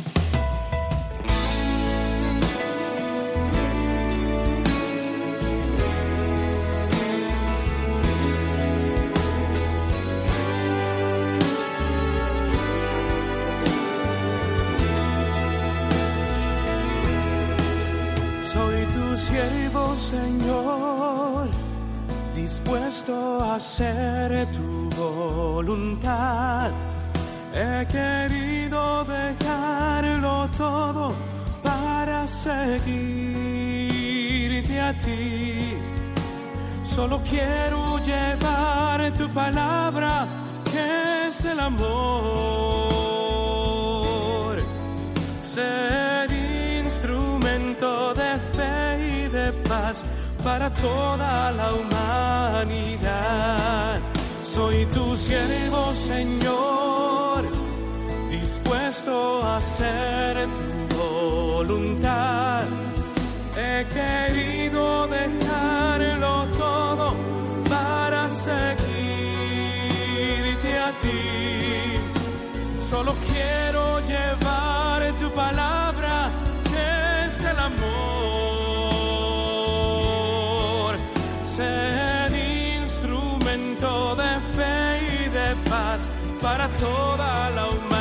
[22.94, 26.72] Dispuesto hacer tu voluntad.
[27.54, 31.14] He querido dejarlo todo
[31.64, 32.70] para seguirte
[34.80, 35.76] a ti.
[36.84, 40.28] Solo quiero llevar tu palabra,
[40.72, 41.84] que es el amor.
[45.44, 46.32] Ser
[46.84, 50.04] instrumento de fe y de paz
[50.44, 53.34] para toda la humanidad.
[54.44, 57.46] Soy tu siervo, Señor,
[58.30, 60.48] dispuesto a hacer
[60.90, 62.64] tu voluntad.
[63.56, 67.16] He querido dejarlo todo
[67.70, 68.80] para seguirte
[70.88, 71.22] a ti.
[72.90, 75.83] Solo quiero llevar tu palabra,
[86.64, 87.93] para toda la humanidad.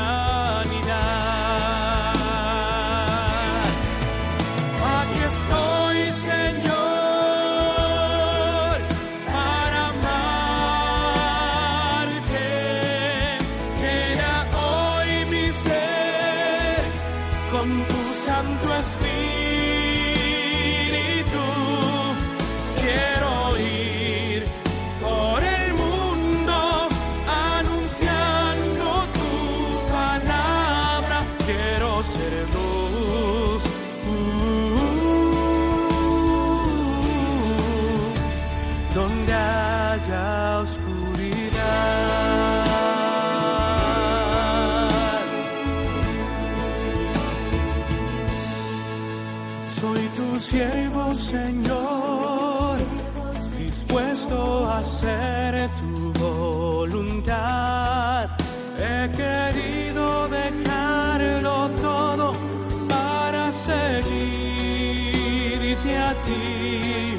[66.20, 67.18] Ti.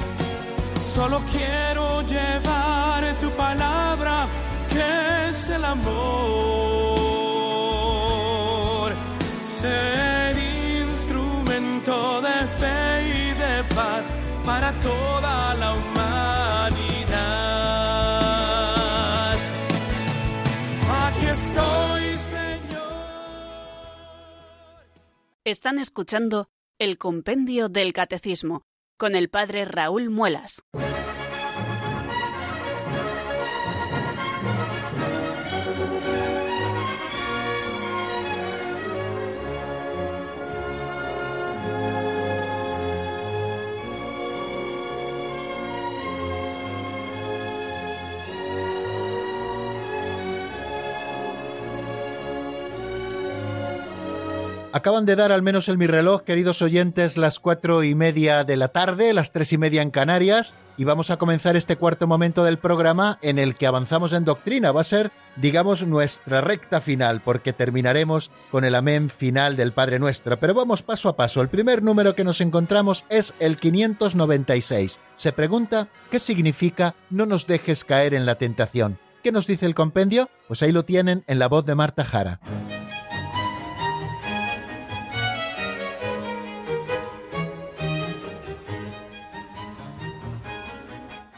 [0.88, 4.28] Solo quiero llevar tu palabra,
[4.70, 5.94] que es el amor.
[9.50, 10.38] Ser
[10.84, 14.06] instrumento de fe y de paz
[14.46, 16.14] para toda la humanidad.
[21.06, 22.84] Aquí estoy, Señor.
[25.44, 28.64] Están escuchando el Compendio del Catecismo
[29.04, 30.64] con el Padre Raúl Muelas.
[54.76, 58.58] Acaban de dar al menos en mi reloj, queridos oyentes, las cuatro y media de
[58.58, 62.44] la tarde, las tres y media en Canarias, y vamos a comenzar este cuarto momento
[62.44, 64.72] del programa en el que avanzamos en doctrina.
[64.72, 70.00] Va a ser, digamos, nuestra recta final, porque terminaremos con el amén final del Padre
[70.00, 70.40] Nuestro.
[70.40, 71.42] Pero vamos paso a paso.
[71.42, 75.00] El primer número que nos encontramos es el 596.
[75.18, 78.98] Se pregunta, ¿qué significa no nos dejes caer en la tentación?
[79.24, 80.32] ¿Qué nos dice el compendio?
[80.48, 82.40] Pues ahí lo tienen en la voz de Marta Jara.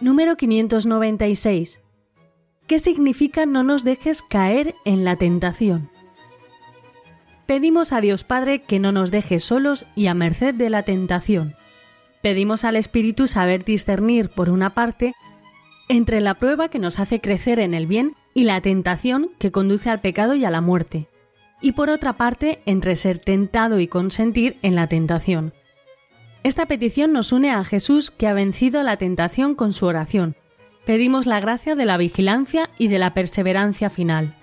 [0.05, 1.81] Número 596.
[2.67, 5.89] ¿Qué significa no nos dejes caer en la tentación?
[7.47, 11.55] Pedimos a Dios Padre que no nos deje solos y a merced de la tentación.
[12.21, 15.15] Pedimos al Espíritu saber discernir, por una parte,
[15.89, 19.89] entre la prueba que nos hace crecer en el bien y la tentación que conduce
[19.89, 21.09] al pecado y a la muerte,
[21.61, 25.55] y por otra parte, entre ser tentado y consentir en la tentación.
[26.45, 30.35] Esta petición nos une a Jesús que ha vencido la tentación con su oración.
[30.85, 34.35] Pedimos la gracia de la vigilancia y de la perseverancia final.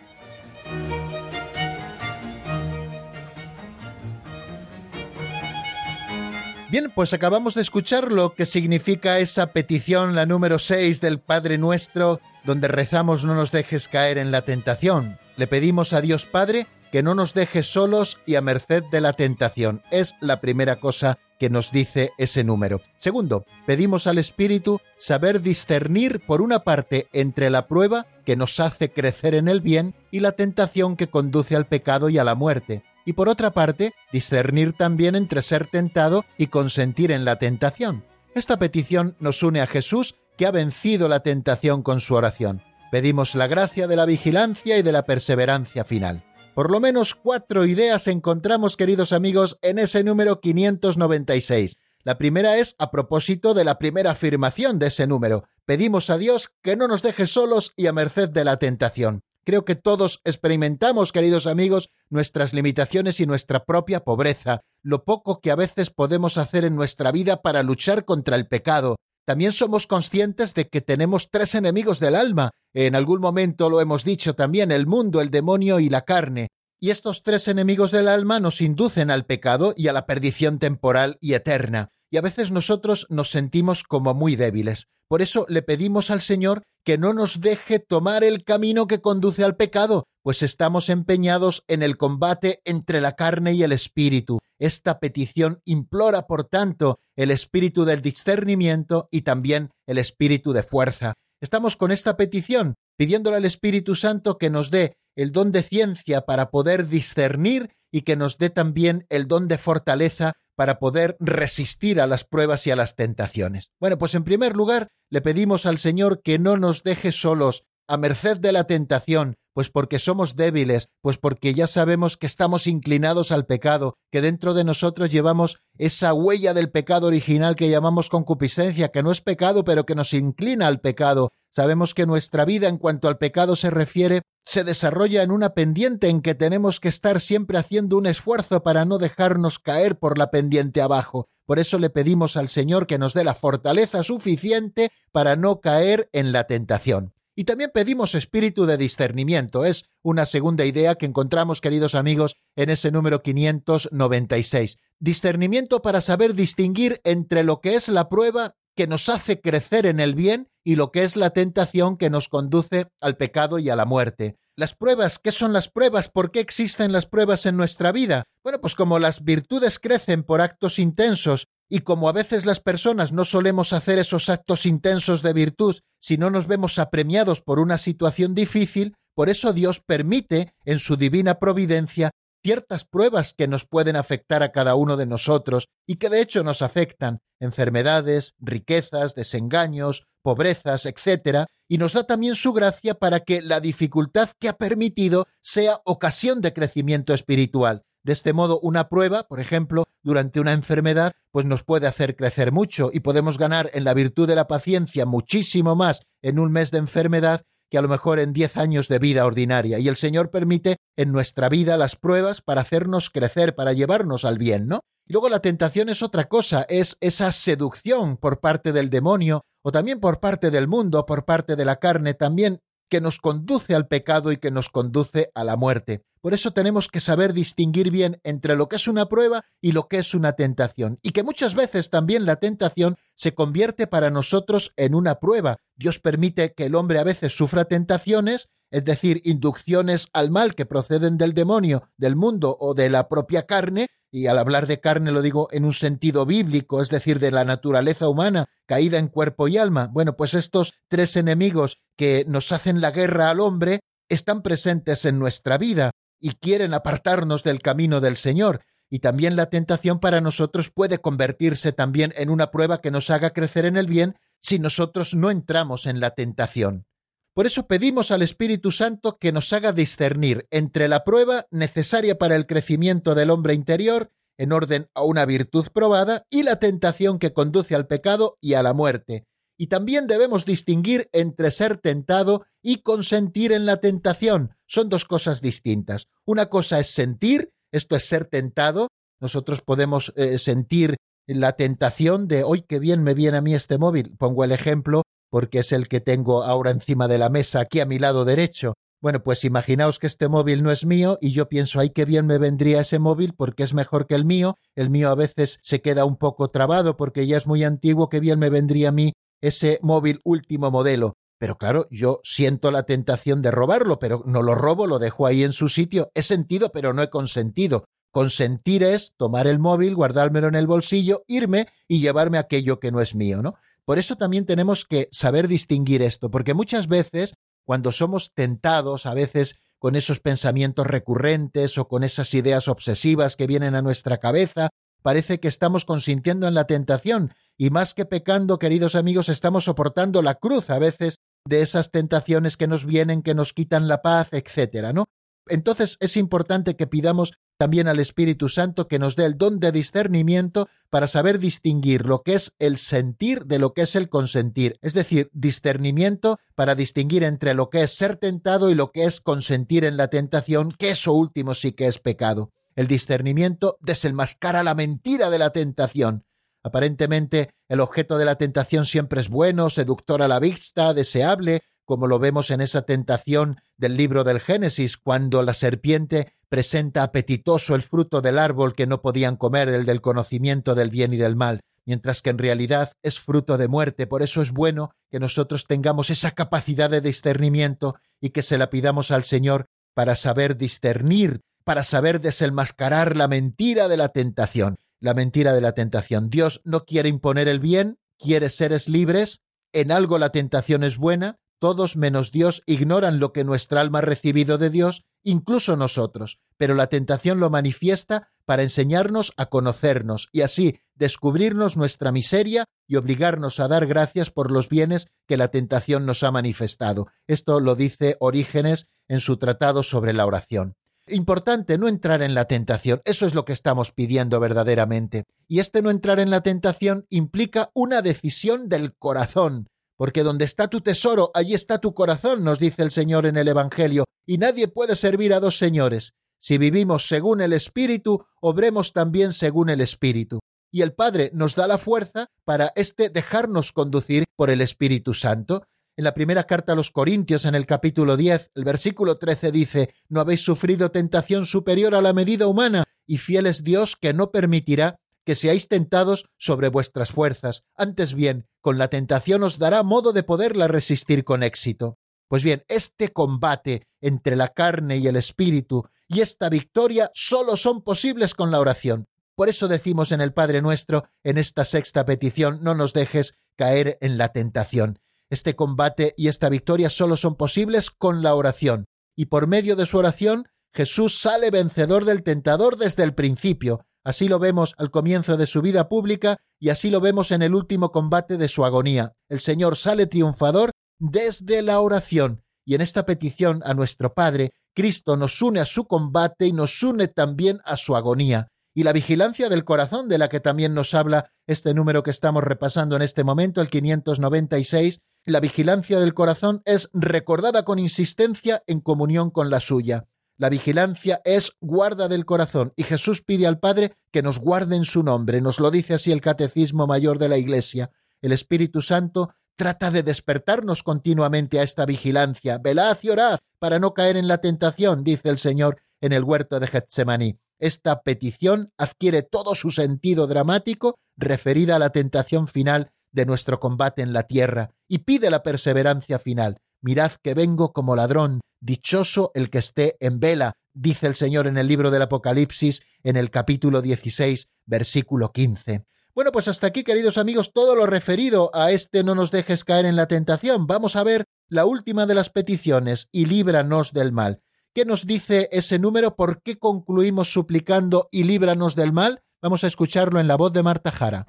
[6.73, 11.57] Bien, pues acabamos de escuchar lo que significa esa petición, la número 6 del Padre
[11.57, 15.19] Nuestro, donde rezamos no nos dejes caer en la tentación.
[15.37, 19.15] Le pedimos a Dios Padre que no nos deje solos y a merced de la
[19.15, 19.83] tentación.
[19.91, 22.81] Es la primera cosa que nos dice ese número.
[22.99, 28.93] Segundo, pedimos al Espíritu saber discernir por una parte entre la prueba que nos hace
[28.93, 32.85] crecer en el bien y la tentación que conduce al pecado y a la muerte
[33.05, 38.05] y por otra parte, discernir también entre ser tentado y consentir en la tentación.
[38.35, 42.63] Esta petición nos une a Jesús, que ha vencido la tentación con su oración.
[42.91, 46.23] Pedimos la gracia de la vigilancia y de la perseverancia final.
[46.55, 51.79] Por lo menos cuatro ideas encontramos, queridos amigos, en ese número 596.
[52.05, 55.45] La primera es a propósito de la primera afirmación de ese número.
[55.65, 59.23] Pedimos a Dios que no nos deje solos y a merced de la tentación.
[59.45, 65.53] Creo que todos experimentamos, queridos amigos, nuestras limitaciones y nuestra propia pobreza, lo poco que
[65.53, 68.97] a veces podemos hacer en nuestra vida para luchar contra el pecado.
[69.25, 72.51] También somos conscientes de que tenemos tres enemigos del alma.
[72.75, 76.49] En algún momento lo hemos dicho también, el mundo, el demonio y la carne.
[76.81, 81.19] Y estos tres enemigos del alma nos inducen al pecado y a la perdición temporal
[81.21, 81.91] y eterna.
[82.11, 84.89] Y a veces nosotros nos sentimos como muy débiles.
[85.07, 89.45] Por eso le pedimos al Señor que no nos deje tomar el camino que conduce
[89.45, 94.39] al pecado, pues estamos empeñados en el combate entre la carne y el espíritu.
[94.59, 101.15] Esta petición implora, por tanto, el espíritu del discernimiento y también el espíritu de fuerza.
[101.41, 106.25] Estamos con esta petición pidiéndole al Espíritu Santo que nos dé el don de ciencia
[106.25, 112.01] para poder discernir y que nos dé también el don de fortaleza para poder resistir
[112.01, 113.71] a las pruebas y a las tentaciones.
[113.81, 117.97] Bueno, pues en primer lugar, le pedimos al Señor que no nos deje solos a
[117.97, 123.33] merced de la tentación, pues porque somos débiles, pues porque ya sabemos que estamos inclinados
[123.33, 128.89] al pecado, que dentro de nosotros llevamos esa huella del pecado original que llamamos concupiscencia,
[128.89, 131.33] que no es pecado, pero que nos inclina al pecado.
[131.55, 136.09] Sabemos que nuestra vida en cuanto al pecado se refiere se desarrolla en una pendiente
[136.09, 140.31] en que tenemos que estar siempre haciendo un esfuerzo para no dejarnos caer por la
[140.31, 141.29] pendiente abajo.
[141.47, 146.09] Por eso le pedimos al Señor que nos dé la fortaleza suficiente para no caer
[146.13, 147.13] en la tentación.
[147.35, 149.65] Y también pedimos espíritu de discernimiento.
[149.65, 154.77] Es una segunda idea que encontramos, queridos amigos, en ese número 596.
[154.99, 160.01] Discernimiento para saber distinguir entre lo que es la prueba que nos hace crecer en
[160.01, 163.77] el bien y lo que es la tentación que nos conduce al pecado y a
[163.77, 164.37] la muerte.
[164.55, 166.11] Las pruebas, ¿qué son las pruebas?
[166.11, 168.25] ¿Por qué existen las pruebas en nuestra vida?
[168.45, 173.13] Bueno, pues como las virtudes crecen por actos intensos y como a veces las personas
[173.13, 177.79] no solemos hacer esos actos intensos de virtud si no nos vemos apremiados por una
[177.79, 182.11] situación difícil, por eso Dios permite en su divina providencia
[182.43, 186.45] ciertas pruebas que nos pueden afectar a cada uno de nosotros y que de hecho
[186.45, 193.41] nos afectan, enfermedades, riquezas, desengaños, pobrezas, etc., y nos da también su gracia para que
[193.41, 197.83] la dificultad que ha permitido sea ocasión de crecimiento espiritual.
[198.03, 202.53] De este modo, una prueba, por ejemplo, durante una enfermedad, pues nos puede hacer crecer
[202.53, 206.71] mucho y podemos ganar en la virtud de la paciencia muchísimo más en un mes
[206.71, 209.79] de enfermedad que a lo mejor en diez años de vida ordinaria.
[209.79, 214.37] Y el Señor permite en nuestra vida las pruebas para hacernos crecer, para llevarnos al
[214.37, 214.81] bien, ¿no?
[215.07, 219.73] Y luego la tentación es otra cosa, es esa seducción por parte del demonio o
[219.73, 222.59] también por parte del mundo, por parte de la carne, también
[222.93, 226.05] que nos conduce al pecado y que nos conduce a la muerte.
[226.21, 229.89] Por eso tenemos que saber distinguir bien entre lo que es una prueba y lo
[229.89, 234.75] que es una tentación, y que muchas veces también la tentación se convierte para nosotros
[234.77, 235.57] en una prueba.
[235.75, 240.67] Dios permite que el hombre a veces sufra tentaciones, es decir, inducciones al mal que
[240.67, 245.13] proceden del demonio, del mundo o de la propia carne, y al hablar de carne
[245.13, 249.47] lo digo en un sentido bíblico, es decir, de la naturaleza humana, caída en cuerpo
[249.47, 249.89] y alma.
[249.93, 255.19] Bueno, pues estos tres enemigos que nos hacen la guerra al hombre están presentes en
[255.19, 258.63] nuestra vida y quieren apartarnos del camino del Señor.
[258.91, 263.31] Y también la tentación para nosotros puede convertirse también en una prueba que nos haga
[263.31, 266.87] crecer en el bien si nosotros no entramos en la tentación.
[267.35, 272.37] Por eso pedimos al Espíritu Santo que nos haga discernir entre la prueba necesaria para
[272.37, 277.33] el crecimiento del hombre interior, en orden a una virtud probada, y la tentación que
[277.33, 279.27] conduce al pecado y a la muerte,
[279.63, 284.57] y también debemos distinguir entre ser tentado y consentir en la tentación.
[284.67, 286.09] Son dos cosas distintas.
[286.25, 288.89] Una cosa es sentir, esto es ser tentado.
[289.21, 293.79] Nosotros podemos eh, sentir la tentación de, hoy qué bien me viene a mí este
[293.79, 294.17] móvil.
[294.19, 295.03] Pongo el ejemplo
[295.33, 298.75] porque es el que tengo ahora encima de la mesa, aquí a mi lado derecho.
[299.01, 302.27] Bueno, pues imaginaos que este móvil no es mío y yo pienso, ay, qué bien
[302.27, 304.59] me vendría ese móvil porque es mejor que el mío.
[304.77, 308.21] El mío a veces se queda un poco trabado porque ya es muy antiguo, qué
[308.21, 311.15] bien me vendría a mí ese móvil último modelo.
[311.39, 315.45] Pero claro, yo siento la tentación de robarlo, pero no lo robo, lo dejo ahí
[315.45, 316.11] en su sitio.
[316.15, 317.87] He sentido, pero no he consentido.
[318.13, 323.01] Consentir es tomar el móvil, guardármelo en el bolsillo, irme y llevarme aquello que no
[323.01, 323.55] es mío, ¿no?
[323.85, 329.15] Por eso también tenemos que saber distinguir esto, porque muchas veces, cuando somos tentados, a
[329.15, 334.69] veces con esos pensamientos recurrentes o con esas ideas obsesivas que vienen a nuestra cabeza,
[335.03, 340.23] parece que estamos consintiendo en la tentación y más que pecando, queridos amigos, estamos soportando
[340.23, 344.29] la cruz a veces de esas tentaciones que nos vienen, que nos quitan la paz,
[344.31, 345.07] etcétera, ¿no?
[345.49, 349.71] Entonces es importante que pidamos también al Espíritu Santo que nos dé el don de
[349.71, 354.81] discernimiento para saber distinguir lo que es el sentir de lo que es el consentir,
[354.83, 359.21] es decir, discernimiento para distinguir entre lo que es ser tentado y lo que es
[359.21, 362.51] consentir en la tentación, que eso último sí que es pecado.
[362.75, 366.25] El discernimiento desenmascara la mentira de la tentación.
[366.65, 371.63] Aparentemente, el objeto de la tentación siempre es bueno, seductor a la vista, deseable,
[371.93, 377.75] como lo vemos en esa tentación del libro del Génesis, cuando la serpiente presenta apetitoso
[377.75, 381.37] el fruto del árbol que no podían comer, el del conocimiento del bien y del
[381.37, 384.07] mal, mientras que en realidad es fruto de muerte.
[384.07, 388.71] Por eso es bueno que nosotros tengamos esa capacidad de discernimiento y que se la
[388.71, 394.79] pidamos al Señor para saber discernir para saber desenmascarar la mentira de la tentación.
[394.99, 396.31] La mentira de la tentación.
[396.31, 399.43] Dios no quiere imponer el bien, quiere seres libres.
[399.73, 401.39] En algo la tentación es buena.
[401.63, 406.41] Todos menos Dios ignoran lo que nuestra alma ha recibido de Dios, incluso nosotros.
[406.57, 412.97] Pero la tentación lo manifiesta para enseñarnos a conocernos y así descubrirnos nuestra miseria y
[412.97, 417.07] obligarnos a dar gracias por los bienes que la tentación nos ha manifestado.
[417.29, 420.75] Esto lo dice Orígenes en su tratado sobre la oración.
[421.07, 425.27] Importante no entrar en la tentación, eso es lo que estamos pidiendo verdaderamente.
[425.47, 429.69] Y este no entrar en la tentación implica una decisión del corazón,
[430.03, 433.47] porque donde está tu tesoro, allí está tu corazón, nos dice el Señor en el
[433.47, 436.15] Evangelio, y nadie puede servir a dos señores.
[436.41, 440.41] Si vivimos según el Espíritu, obremos también según el Espíritu.
[440.73, 445.63] Y el Padre nos da la fuerza para este dejarnos conducir por el Espíritu Santo,
[445.97, 449.95] en la primera carta a los Corintios, en el capítulo 10, el versículo 13 dice,
[450.09, 454.33] No habéis sufrido tentación superior a la medida humana, y fiel es Dios que no
[454.33, 457.65] permitirá que seáis tentados sobre vuestras fuerzas.
[457.75, 461.99] Antes bien, con la tentación os dará modo de poderla resistir con éxito.
[462.29, 467.83] Pues bien, este combate entre la carne y el espíritu y esta victoria solo son
[467.83, 469.07] posibles con la oración.
[469.35, 473.99] Por eso decimos en el Padre nuestro, en esta sexta petición, no nos dejes caer
[474.01, 474.99] en la tentación.
[475.31, 479.87] Este combate y esta victoria solo son posibles con la oración, y por medio de
[479.87, 483.87] su oración Jesús sale vencedor del tentador desde el principio.
[484.05, 487.55] Así lo vemos al comienzo de su vida pública y así lo vemos en el
[487.55, 489.13] último combate de su agonía.
[489.29, 495.17] El Señor sale triunfador desde la oración, y en esta petición a nuestro Padre, Cristo
[495.17, 499.49] nos une a su combate y nos une también a su agonía y la vigilancia
[499.49, 503.25] del corazón, de la que también nos habla este número que estamos repasando en este
[503.25, 509.61] momento, el 596, la vigilancia del corazón es recordada con insistencia en comunión con la
[509.61, 510.07] suya.
[510.43, 514.85] La vigilancia es guarda del corazón y Jesús pide al Padre que nos guarde en
[514.85, 515.41] su nombre.
[515.41, 517.93] Nos lo dice así el Catecismo Mayor de la Iglesia.
[518.21, 522.59] El Espíritu Santo trata de despertarnos continuamente a esta vigilancia.
[522.59, 526.59] Velad y orad para no caer en la tentación, dice el Señor en el huerto
[526.59, 527.39] de Getsemaní.
[527.61, 534.03] Esta petición adquiere todo su sentido dramático referida a la tentación final de nuestro combate
[534.03, 536.59] en la tierra y pide la perseverancia final.
[536.81, 541.59] Mirad que vengo como ladrón, dichoso el que esté en vela, dice el Señor en
[541.59, 545.85] el libro del Apocalipsis en el capítulo 16, versículo 15.
[546.15, 549.87] Bueno, pues hasta aquí, queridos amigos, todo lo referido a este no nos dejes caer
[549.87, 550.67] en la tentación.
[550.67, 554.43] Vamos a ver la última de las peticiones y líbranos del mal.
[554.75, 556.15] ¿Qué nos dice ese número?
[556.15, 559.23] ¿Por qué concluimos suplicando y líbranos del mal?
[559.43, 561.27] Vamos a escucharlo en la voz de Marta Jara.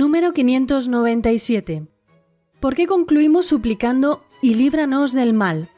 [0.00, 1.86] Número 597.
[2.58, 5.68] ¿Por qué concluimos suplicando y líbranos del mal?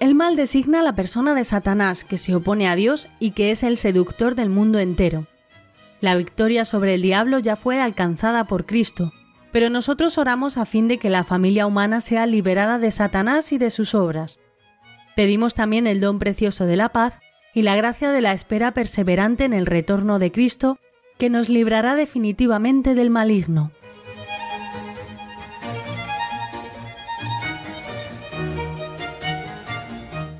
[0.00, 3.50] El mal designa a la persona de Satanás que se opone a Dios y que
[3.50, 5.26] es el seductor del mundo entero.
[6.02, 9.12] La victoria sobre el diablo ya fue alcanzada por Cristo,
[9.50, 13.56] pero nosotros oramos a fin de que la familia humana sea liberada de Satanás y
[13.56, 14.40] de sus obras.
[15.16, 17.18] Pedimos también el don precioso de la paz
[17.54, 20.78] y la gracia de la espera perseverante en el retorno de Cristo,
[21.22, 23.70] que nos librará definitivamente del maligno.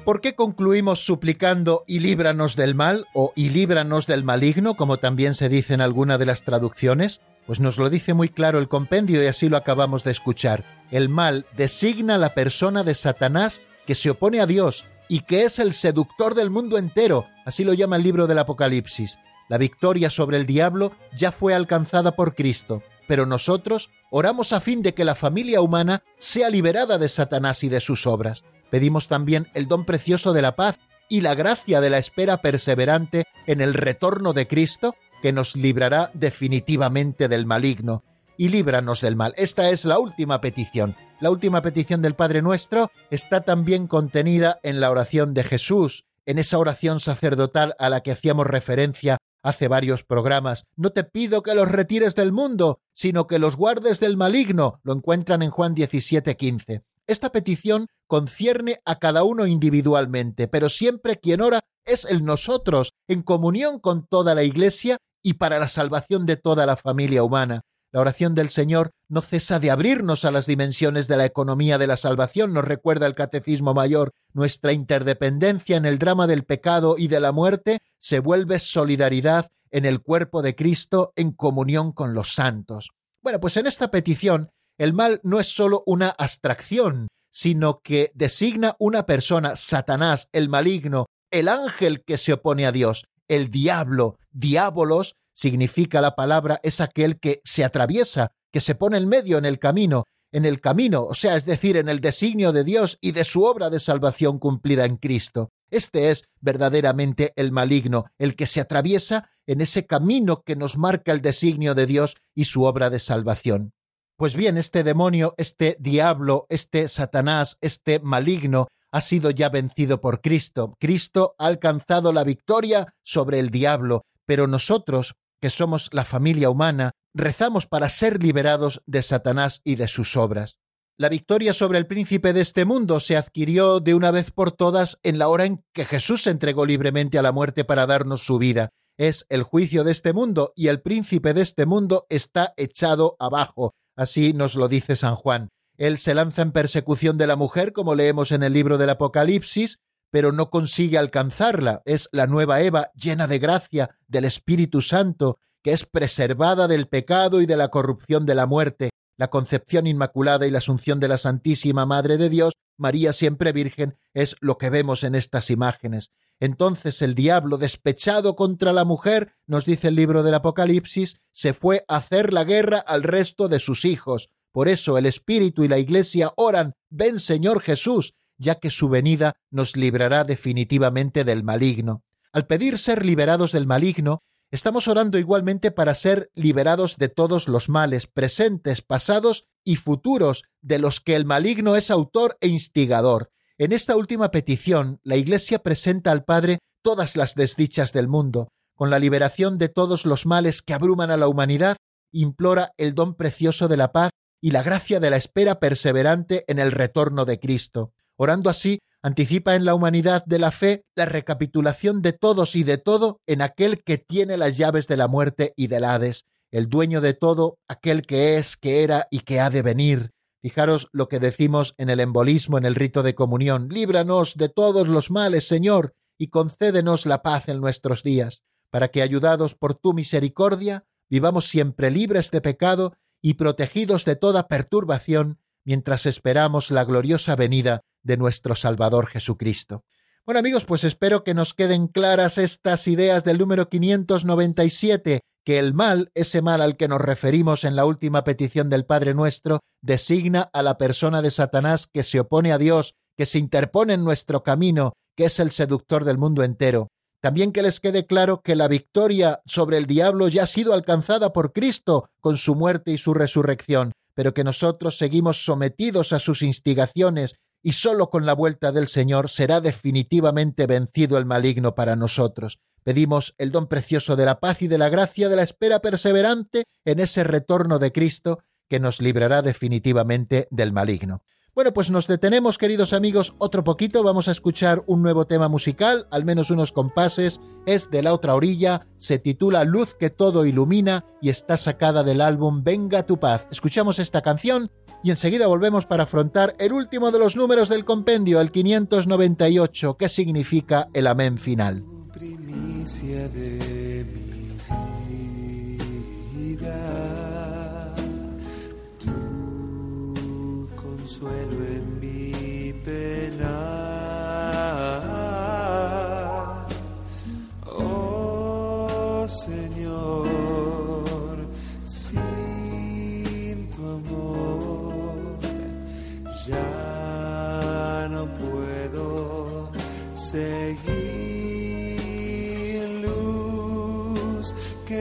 [0.05, 5.35] ¿Por qué concluimos suplicando y líbranos del mal o y líbranos del maligno, como también
[5.35, 7.21] se dice en alguna de las traducciones?
[7.47, 10.65] Pues nos lo dice muy claro el compendio y así lo acabamos de escuchar.
[10.91, 15.61] El mal designa la persona de Satanás que se opone a Dios y que es
[15.61, 19.17] el seductor del mundo entero, así lo llama el libro del Apocalipsis.
[19.53, 24.81] La victoria sobre el diablo ya fue alcanzada por Cristo, pero nosotros oramos a fin
[24.81, 28.45] de que la familia humana sea liberada de Satanás y de sus obras.
[28.71, 30.79] Pedimos también el don precioso de la paz
[31.11, 36.11] y la gracia de la espera perseverante en el retorno de Cristo, que nos librará
[36.15, 38.05] definitivamente del maligno.
[38.39, 39.35] Y líbranos del mal.
[39.37, 40.97] Esta es la última petición.
[41.21, 46.39] La última petición del Padre nuestro está también contenida en la oración de Jesús, en
[46.39, 50.65] esa oración sacerdotal a la que hacíamos referencia hace varios programas.
[50.77, 54.81] No te pido que los retires del mundo, sino que los guardes del maligno.
[54.83, 56.83] Lo encuentran en Juan 17:15.
[57.07, 63.23] Esta petición concierne a cada uno individualmente, pero siempre quien ora es el nosotros, en
[63.23, 67.63] comunión con toda la Iglesia y para la salvación de toda la familia humana.
[67.93, 71.87] La oración del Señor no cesa de abrirnos a las dimensiones de la economía de
[71.87, 74.13] la salvación, nos recuerda el Catecismo Mayor.
[74.33, 79.85] Nuestra interdependencia en el drama del pecado y de la muerte se vuelve solidaridad en
[79.85, 82.93] el cuerpo de Cristo en comunión con los santos.
[83.21, 88.75] Bueno, pues en esta petición el mal no es sólo una abstracción, sino que designa
[88.79, 95.15] una persona, Satanás, el maligno, el ángel que se opone a Dios, el diablo, diabolos,
[95.35, 99.59] significa la palabra, es aquel que se atraviesa, que se pone en medio en el
[99.59, 103.25] camino, en el camino, o sea, es decir, en el designio de Dios y de
[103.25, 105.51] su obra de salvación cumplida en Cristo.
[105.71, 111.13] Este es verdaderamente el maligno, el que se atraviesa en ese camino que nos marca
[111.13, 113.73] el designio de Dios y su obra de salvación.
[114.17, 120.21] Pues bien, este demonio, este diablo, este Satanás, este maligno, ha sido ya vencido por
[120.21, 120.77] Cristo.
[120.79, 126.93] Cristo ha alcanzado la victoria sobre el diablo, pero nosotros, que somos la familia humana,
[127.13, 130.57] rezamos para ser liberados de Satanás y de sus obras.
[130.97, 135.01] La victoria sobre el príncipe de este mundo se adquirió de una vez por todas
[135.03, 138.39] en la hora en que Jesús se entregó libremente a la muerte para darnos su
[138.39, 138.71] vida.
[138.97, 143.75] Es el juicio de este mundo y el príncipe de este mundo está echado abajo.
[143.97, 145.49] Así nos lo dice San Juan.
[145.77, 149.81] Él se lanza en persecución de la mujer, como leemos en el libro del Apocalipsis,
[150.13, 151.81] pero no consigue alcanzarla.
[151.87, 157.41] Es la nueva Eva llena de gracia del Espíritu Santo, que es preservada del pecado
[157.41, 161.17] y de la corrupción de la muerte, la concepción inmaculada y la asunción de la
[161.17, 166.11] Santísima Madre de Dios, María siempre Virgen, es lo que vemos en estas imágenes.
[166.41, 171.87] Entonces el diablo, despechado contra la mujer, nos dice el libro del Apocalipsis, se fue
[171.89, 174.29] a hacer la guerra al resto de sus hijos.
[174.51, 179.35] Por eso el Espíritu y la Iglesia oran, ven Señor Jesús, ya que su venida
[179.51, 182.03] nos librará definitivamente del maligno.
[182.33, 187.69] Al pedir ser liberados del maligno, estamos orando igualmente para ser liberados de todos los
[187.69, 193.31] males presentes, pasados y futuros de los que el maligno es autor e instigador.
[193.59, 198.91] En esta última petición, la Iglesia presenta al Padre todas las desdichas del mundo, con
[198.91, 201.77] la liberación de todos los males que abruman a la humanidad,
[202.11, 204.11] implora el don precioso de la paz
[204.41, 207.93] y la gracia de la espera perseverante en el retorno de Cristo.
[208.17, 212.79] Orando así, anticipa en la humanidad de la fe la recapitulación de todos y de
[212.79, 217.01] todo en aquel que tiene las llaves de la muerte y del Hades, el dueño
[217.01, 220.11] de todo, aquel que es, que era y que ha de venir.
[220.43, 223.69] Fijaros lo que decimos en el embolismo, en el rito de comunión.
[223.69, 229.03] Líbranos de todos los males, Señor, y concédenos la paz en nuestros días, para que,
[229.03, 236.07] ayudados por tu misericordia, vivamos siempre libres de pecado y protegidos de toda perturbación, mientras
[236.07, 239.85] esperamos la gloriosa venida de nuestro Salvador Jesucristo.
[240.25, 245.75] Bueno amigos, pues espero que nos queden claras estas ideas del número 597, que el
[245.75, 250.49] mal, ese mal al que nos referimos en la última petición del Padre nuestro, designa
[250.53, 254.45] a la persona de Satanás que se opone a Dios, que se interpone en nuestro
[254.45, 256.89] camino, que es el seductor del mundo entero.
[257.21, 261.33] También que les quede claro que la victoria sobre el diablo ya ha sido alcanzada
[261.33, 266.43] por Cristo con su muerte y su resurrección, pero que nosotros seguimos sometidos a sus
[266.43, 272.59] instigaciones y sólo con la vuelta del Señor será definitivamente vencido el maligno para nosotros.
[272.83, 276.65] Pedimos el don precioso de la paz y de la gracia de la espera perseverante
[276.85, 281.23] en ese retorno de Cristo que nos librará definitivamente del maligno.
[281.55, 284.03] Bueno, pues nos detenemos, queridos amigos, otro poquito.
[284.03, 287.41] Vamos a escuchar un nuevo tema musical, al menos unos compases.
[287.67, 292.23] Es de la otra orilla, se titula Luz que todo ilumina y está sacada del
[292.23, 293.47] álbum Venga tu paz.
[293.51, 294.71] Escuchamos esta canción
[295.05, 300.09] y enseguida volvemos para afrontar el último de los números del compendio, el 598, que
[300.09, 301.85] significa el amén final.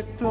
[0.03, 0.30] Que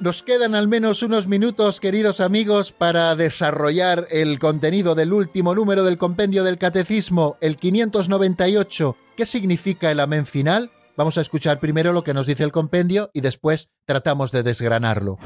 [0.00, 5.84] Nos quedan al menos unos minutos, queridos amigos, para desarrollar el contenido del último número
[5.84, 8.96] del compendio del Catecismo, el 598.
[9.14, 10.70] ¿Qué significa el amén final?
[10.96, 15.18] Vamos a escuchar primero lo que nos dice el compendio y después tratamos de desgranarlo.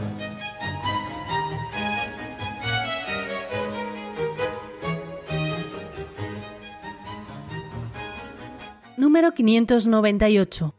[8.96, 10.74] Número 598.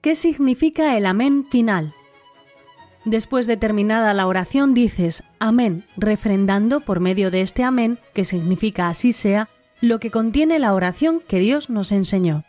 [0.00, 1.92] ¿Qué significa el amén final?
[3.06, 8.88] Después de terminada la oración dices amén, refrendando por medio de este amén, que significa
[8.88, 9.48] así sea,
[9.80, 12.42] lo que contiene la oración que Dios nos enseñó.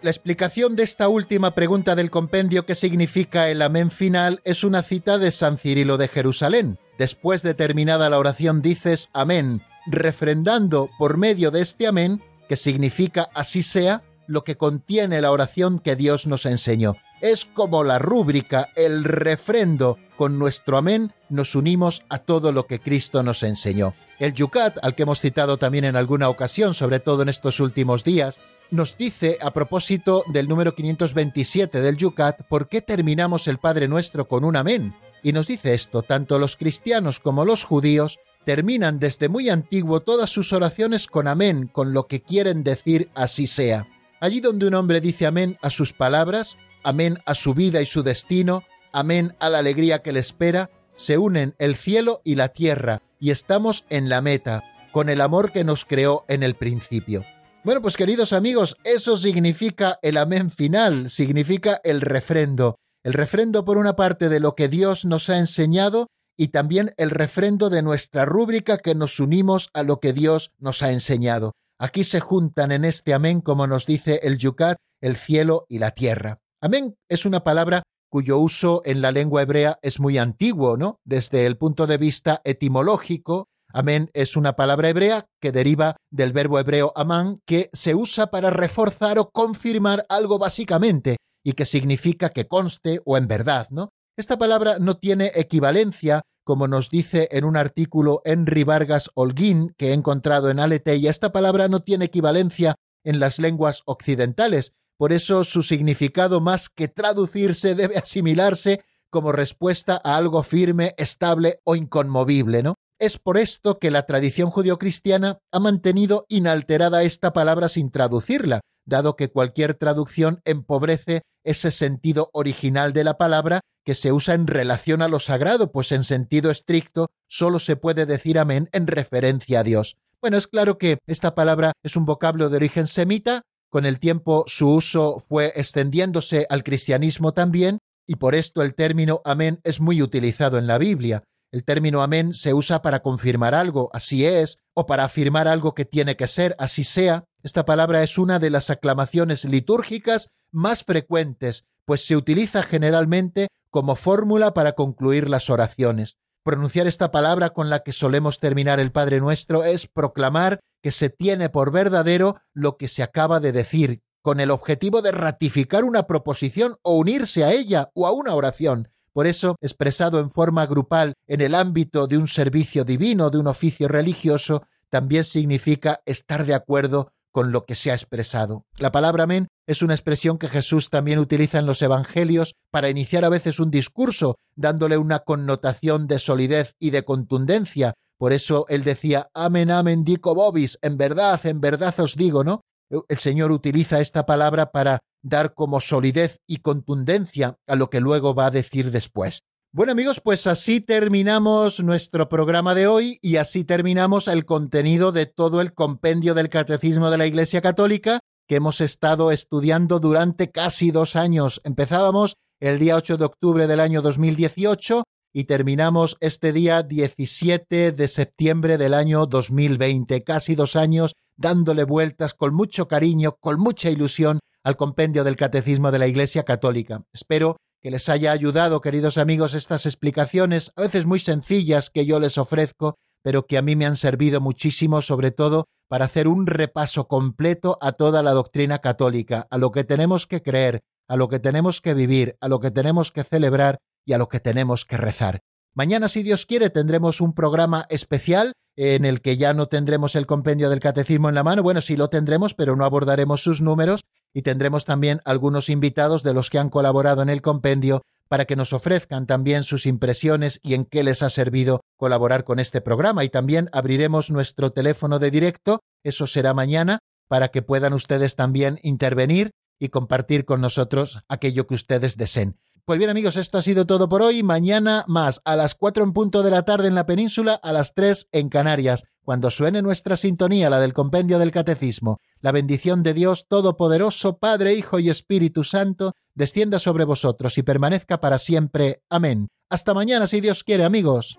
[0.00, 4.82] La explicación de esta última pregunta del compendio que significa el amén final es una
[4.82, 6.80] cita de San Cirilo de Jerusalén.
[6.98, 13.28] Después de terminada la oración dices amén, refrendando por medio de este amén, que significa
[13.34, 16.96] así sea, lo que contiene la oración que Dios nos enseñó.
[17.20, 19.98] Es como la rúbrica, el refrendo.
[20.16, 23.94] Con nuestro amén nos unimos a todo lo que Cristo nos enseñó.
[24.18, 28.04] El Yucat, al que hemos citado también en alguna ocasión, sobre todo en estos últimos
[28.04, 28.38] días,
[28.70, 34.26] nos dice a propósito del número 527 del Yucat, ¿por qué terminamos el Padre Nuestro
[34.26, 34.94] con un amén?
[35.22, 40.30] Y nos dice esto, tanto los cristianos como los judíos terminan desde muy antiguo todas
[40.30, 43.88] sus oraciones con amén, con lo que quieren decir así sea.
[44.20, 48.02] Allí donde un hombre dice amén a sus palabras, amén a su vida y su
[48.02, 48.62] destino,
[48.92, 53.30] amén a la alegría que le espera, se unen el cielo y la tierra, y
[53.30, 54.62] estamos en la meta,
[54.92, 57.24] con el amor que nos creó en el principio.
[57.64, 62.76] Bueno, pues queridos amigos, eso significa el amén final, significa el refrendo.
[63.04, 67.10] El refrendo por una parte de lo que Dios nos ha enseñado y también el
[67.10, 71.52] refrendo de nuestra rúbrica que nos unimos a lo que Dios nos ha enseñado.
[71.78, 75.92] Aquí se juntan en este amén, como nos dice el Yucat, el cielo y la
[75.92, 76.38] tierra.
[76.60, 81.00] Amén es una palabra cuyo uso en la lengua hebrea es muy antiguo, ¿no?
[81.04, 86.58] Desde el punto de vista etimológico, Amén es una palabra hebrea que deriva del verbo
[86.58, 92.46] hebreo amán, que se usa para reforzar o confirmar algo básicamente y que significa que
[92.46, 93.88] conste o en verdad, ¿no?
[94.14, 99.88] Esta palabra no tiene equivalencia, como nos dice en un artículo Henry Vargas Holguín que
[99.88, 105.44] he encontrado en Aleteia, esta palabra no tiene equivalencia en las lenguas occidentales, por eso
[105.44, 112.62] su significado más que traducirse debe asimilarse como respuesta a algo firme, estable o inconmovible,
[112.62, 112.74] ¿no?
[113.02, 119.16] Es por esto que la tradición judio-cristiana ha mantenido inalterada esta palabra sin traducirla, dado
[119.16, 125.02] que cualquier traducción empobrece ese sentido original de la palabra que se usa en relación
[125.02, 129.64] a lo sagrado, pues en sentido estricto solo se puede decir amén en referencia a
[129.64, 129.96] Dios.
[130.20, 134.44] Bueno, es claro que esta palabra es un vocablo de origen semita, con el tiempo
[134.46, 140.02] su uso fue extendiéndose al cristianismo también, y por esto el término amén es muy
[140.02, 141.24] utilizado en la Biblia.
[141.52, 145.84] El término amén se usa para confirmar algo, así es, o para afirmar algo que
[145.84, 147.24] tiene que ser, así sea.
[147.42, 153.96] Esta palabra es una de las aclamaciones litúrgicas más frecuentes, pues se utiliza generalmente como
[153.96, 156.16] fórmula para concluir las oraciones.
[156.42, 161.10] Pronunciar esta palabra con la que solemos terminar el Padre Nuestro es proclamar que se
[161.10, 166.06] tiene por verdadero lo que se acaba de decir, con el objetivo de ratificar una
[166.06, 168.88] proposición o unirse a ella o a una oración.
[169.12, 173.46] Por eso, expresado en forma grupal en el ámbito de un servicio divino, de un
[173.46, 178.66] oficio religioso, también significa estar de acuerdo con lo que se ha expresado.
[178.76, 183.24] La palabra amén es una expresión que Jesús también utiliza en los Evangelios para iniciar
[183.24, 187.94] a veces un discurso, dándole una connotación de solidez y de contundencia.
[188.18, 192.62] Por eso él decía, amén, amén, dico vobis, en verdad, en verdad os digo, ¿no?
[193.08, 198.34] El Señor utiliza esta palabra para dar como solidez y contundencia a lo que luego
[198.34, 199.40] va a decir después.
[199.74, 205.24] Bueno amigos, pues así terminamos nuestro programa de hoy y así terminamos el contenido de
[205.24, 210.90] todo el compendio del Catecismo de la Iglesia Católica que hemos estado estudiando durante casi
[210.90, 211.62] dos años.
[211.64, 218.08] Empezábamos el día 8 de octubre del año 2018 y terminamos este día 17 de
[218.08, 224.40] septiembre del año 2020, casi dos años dándole vueltas con mucho cariño, con mucha ilusión
[224.64, 227.04] al compendio del Catecismo de la Iglesia Católica.
[227.12, 232.20] Espero que les haya ayudado, queridos amigos, estas explicaciones, a veces muy sencillas que yo
[232.20, 236.46] les ofrezco, pero que a mí me han servido muchísimo, sobre todo para hacer un
[236.46, 241.28] repaso completo a toda la doctrina católica, a lo que tenemos que creer, a lo
[241.28, 244.84] que tenemos que vivir, a lo que tenemos que celebrar y a lo que tenemos
[244.84, 245.40] que rezar.
[245.74, 250.26] Mañana, si Dios quiere, tendremos un programa especial en el que ya no tendremos el
[250.26, 251.62] compendio del catecismo en la mano.
[251.62, 254.04] Bueno, sí lo tendremos, pero no abordaremos sus números
[254.34, 258.56] y tendremos también algunos invitados de los que han colaborado en el compendio para que
[258.56, 263.24] nos ofrezcan también sus impresiones y en qué les ha servido colaborar con este programa.
[263.24, 268.78] Y también abriremos nuestro teléfono de directo, eso será mañana, para que puedan ustedes también
[268.82, 272.56] intervenir y compartir con nosotros aquello que ustedes deseen.
[272.84, 274.42] Pues bien amigos, esto ha sido todo por hoy.
[274.42, 277.94] Mañana más, a las cuatro en punto de la tarde en la península, a las
[277.94, 282.18] tres en Canarias, cuando suene nuestra sintonía, la del compendio del catecismo.
[282.40, 288.18] La bendición de Dios Todopoderoso, Padre, Hijo y Espíritu Santo, descienda sobre vosotros y permanezca
[288.20, 289.04] para siempre.
[289.08, 289.46] Amén.
[289.70, 291.38] Hasta mañana, si Dios quiere, amigos.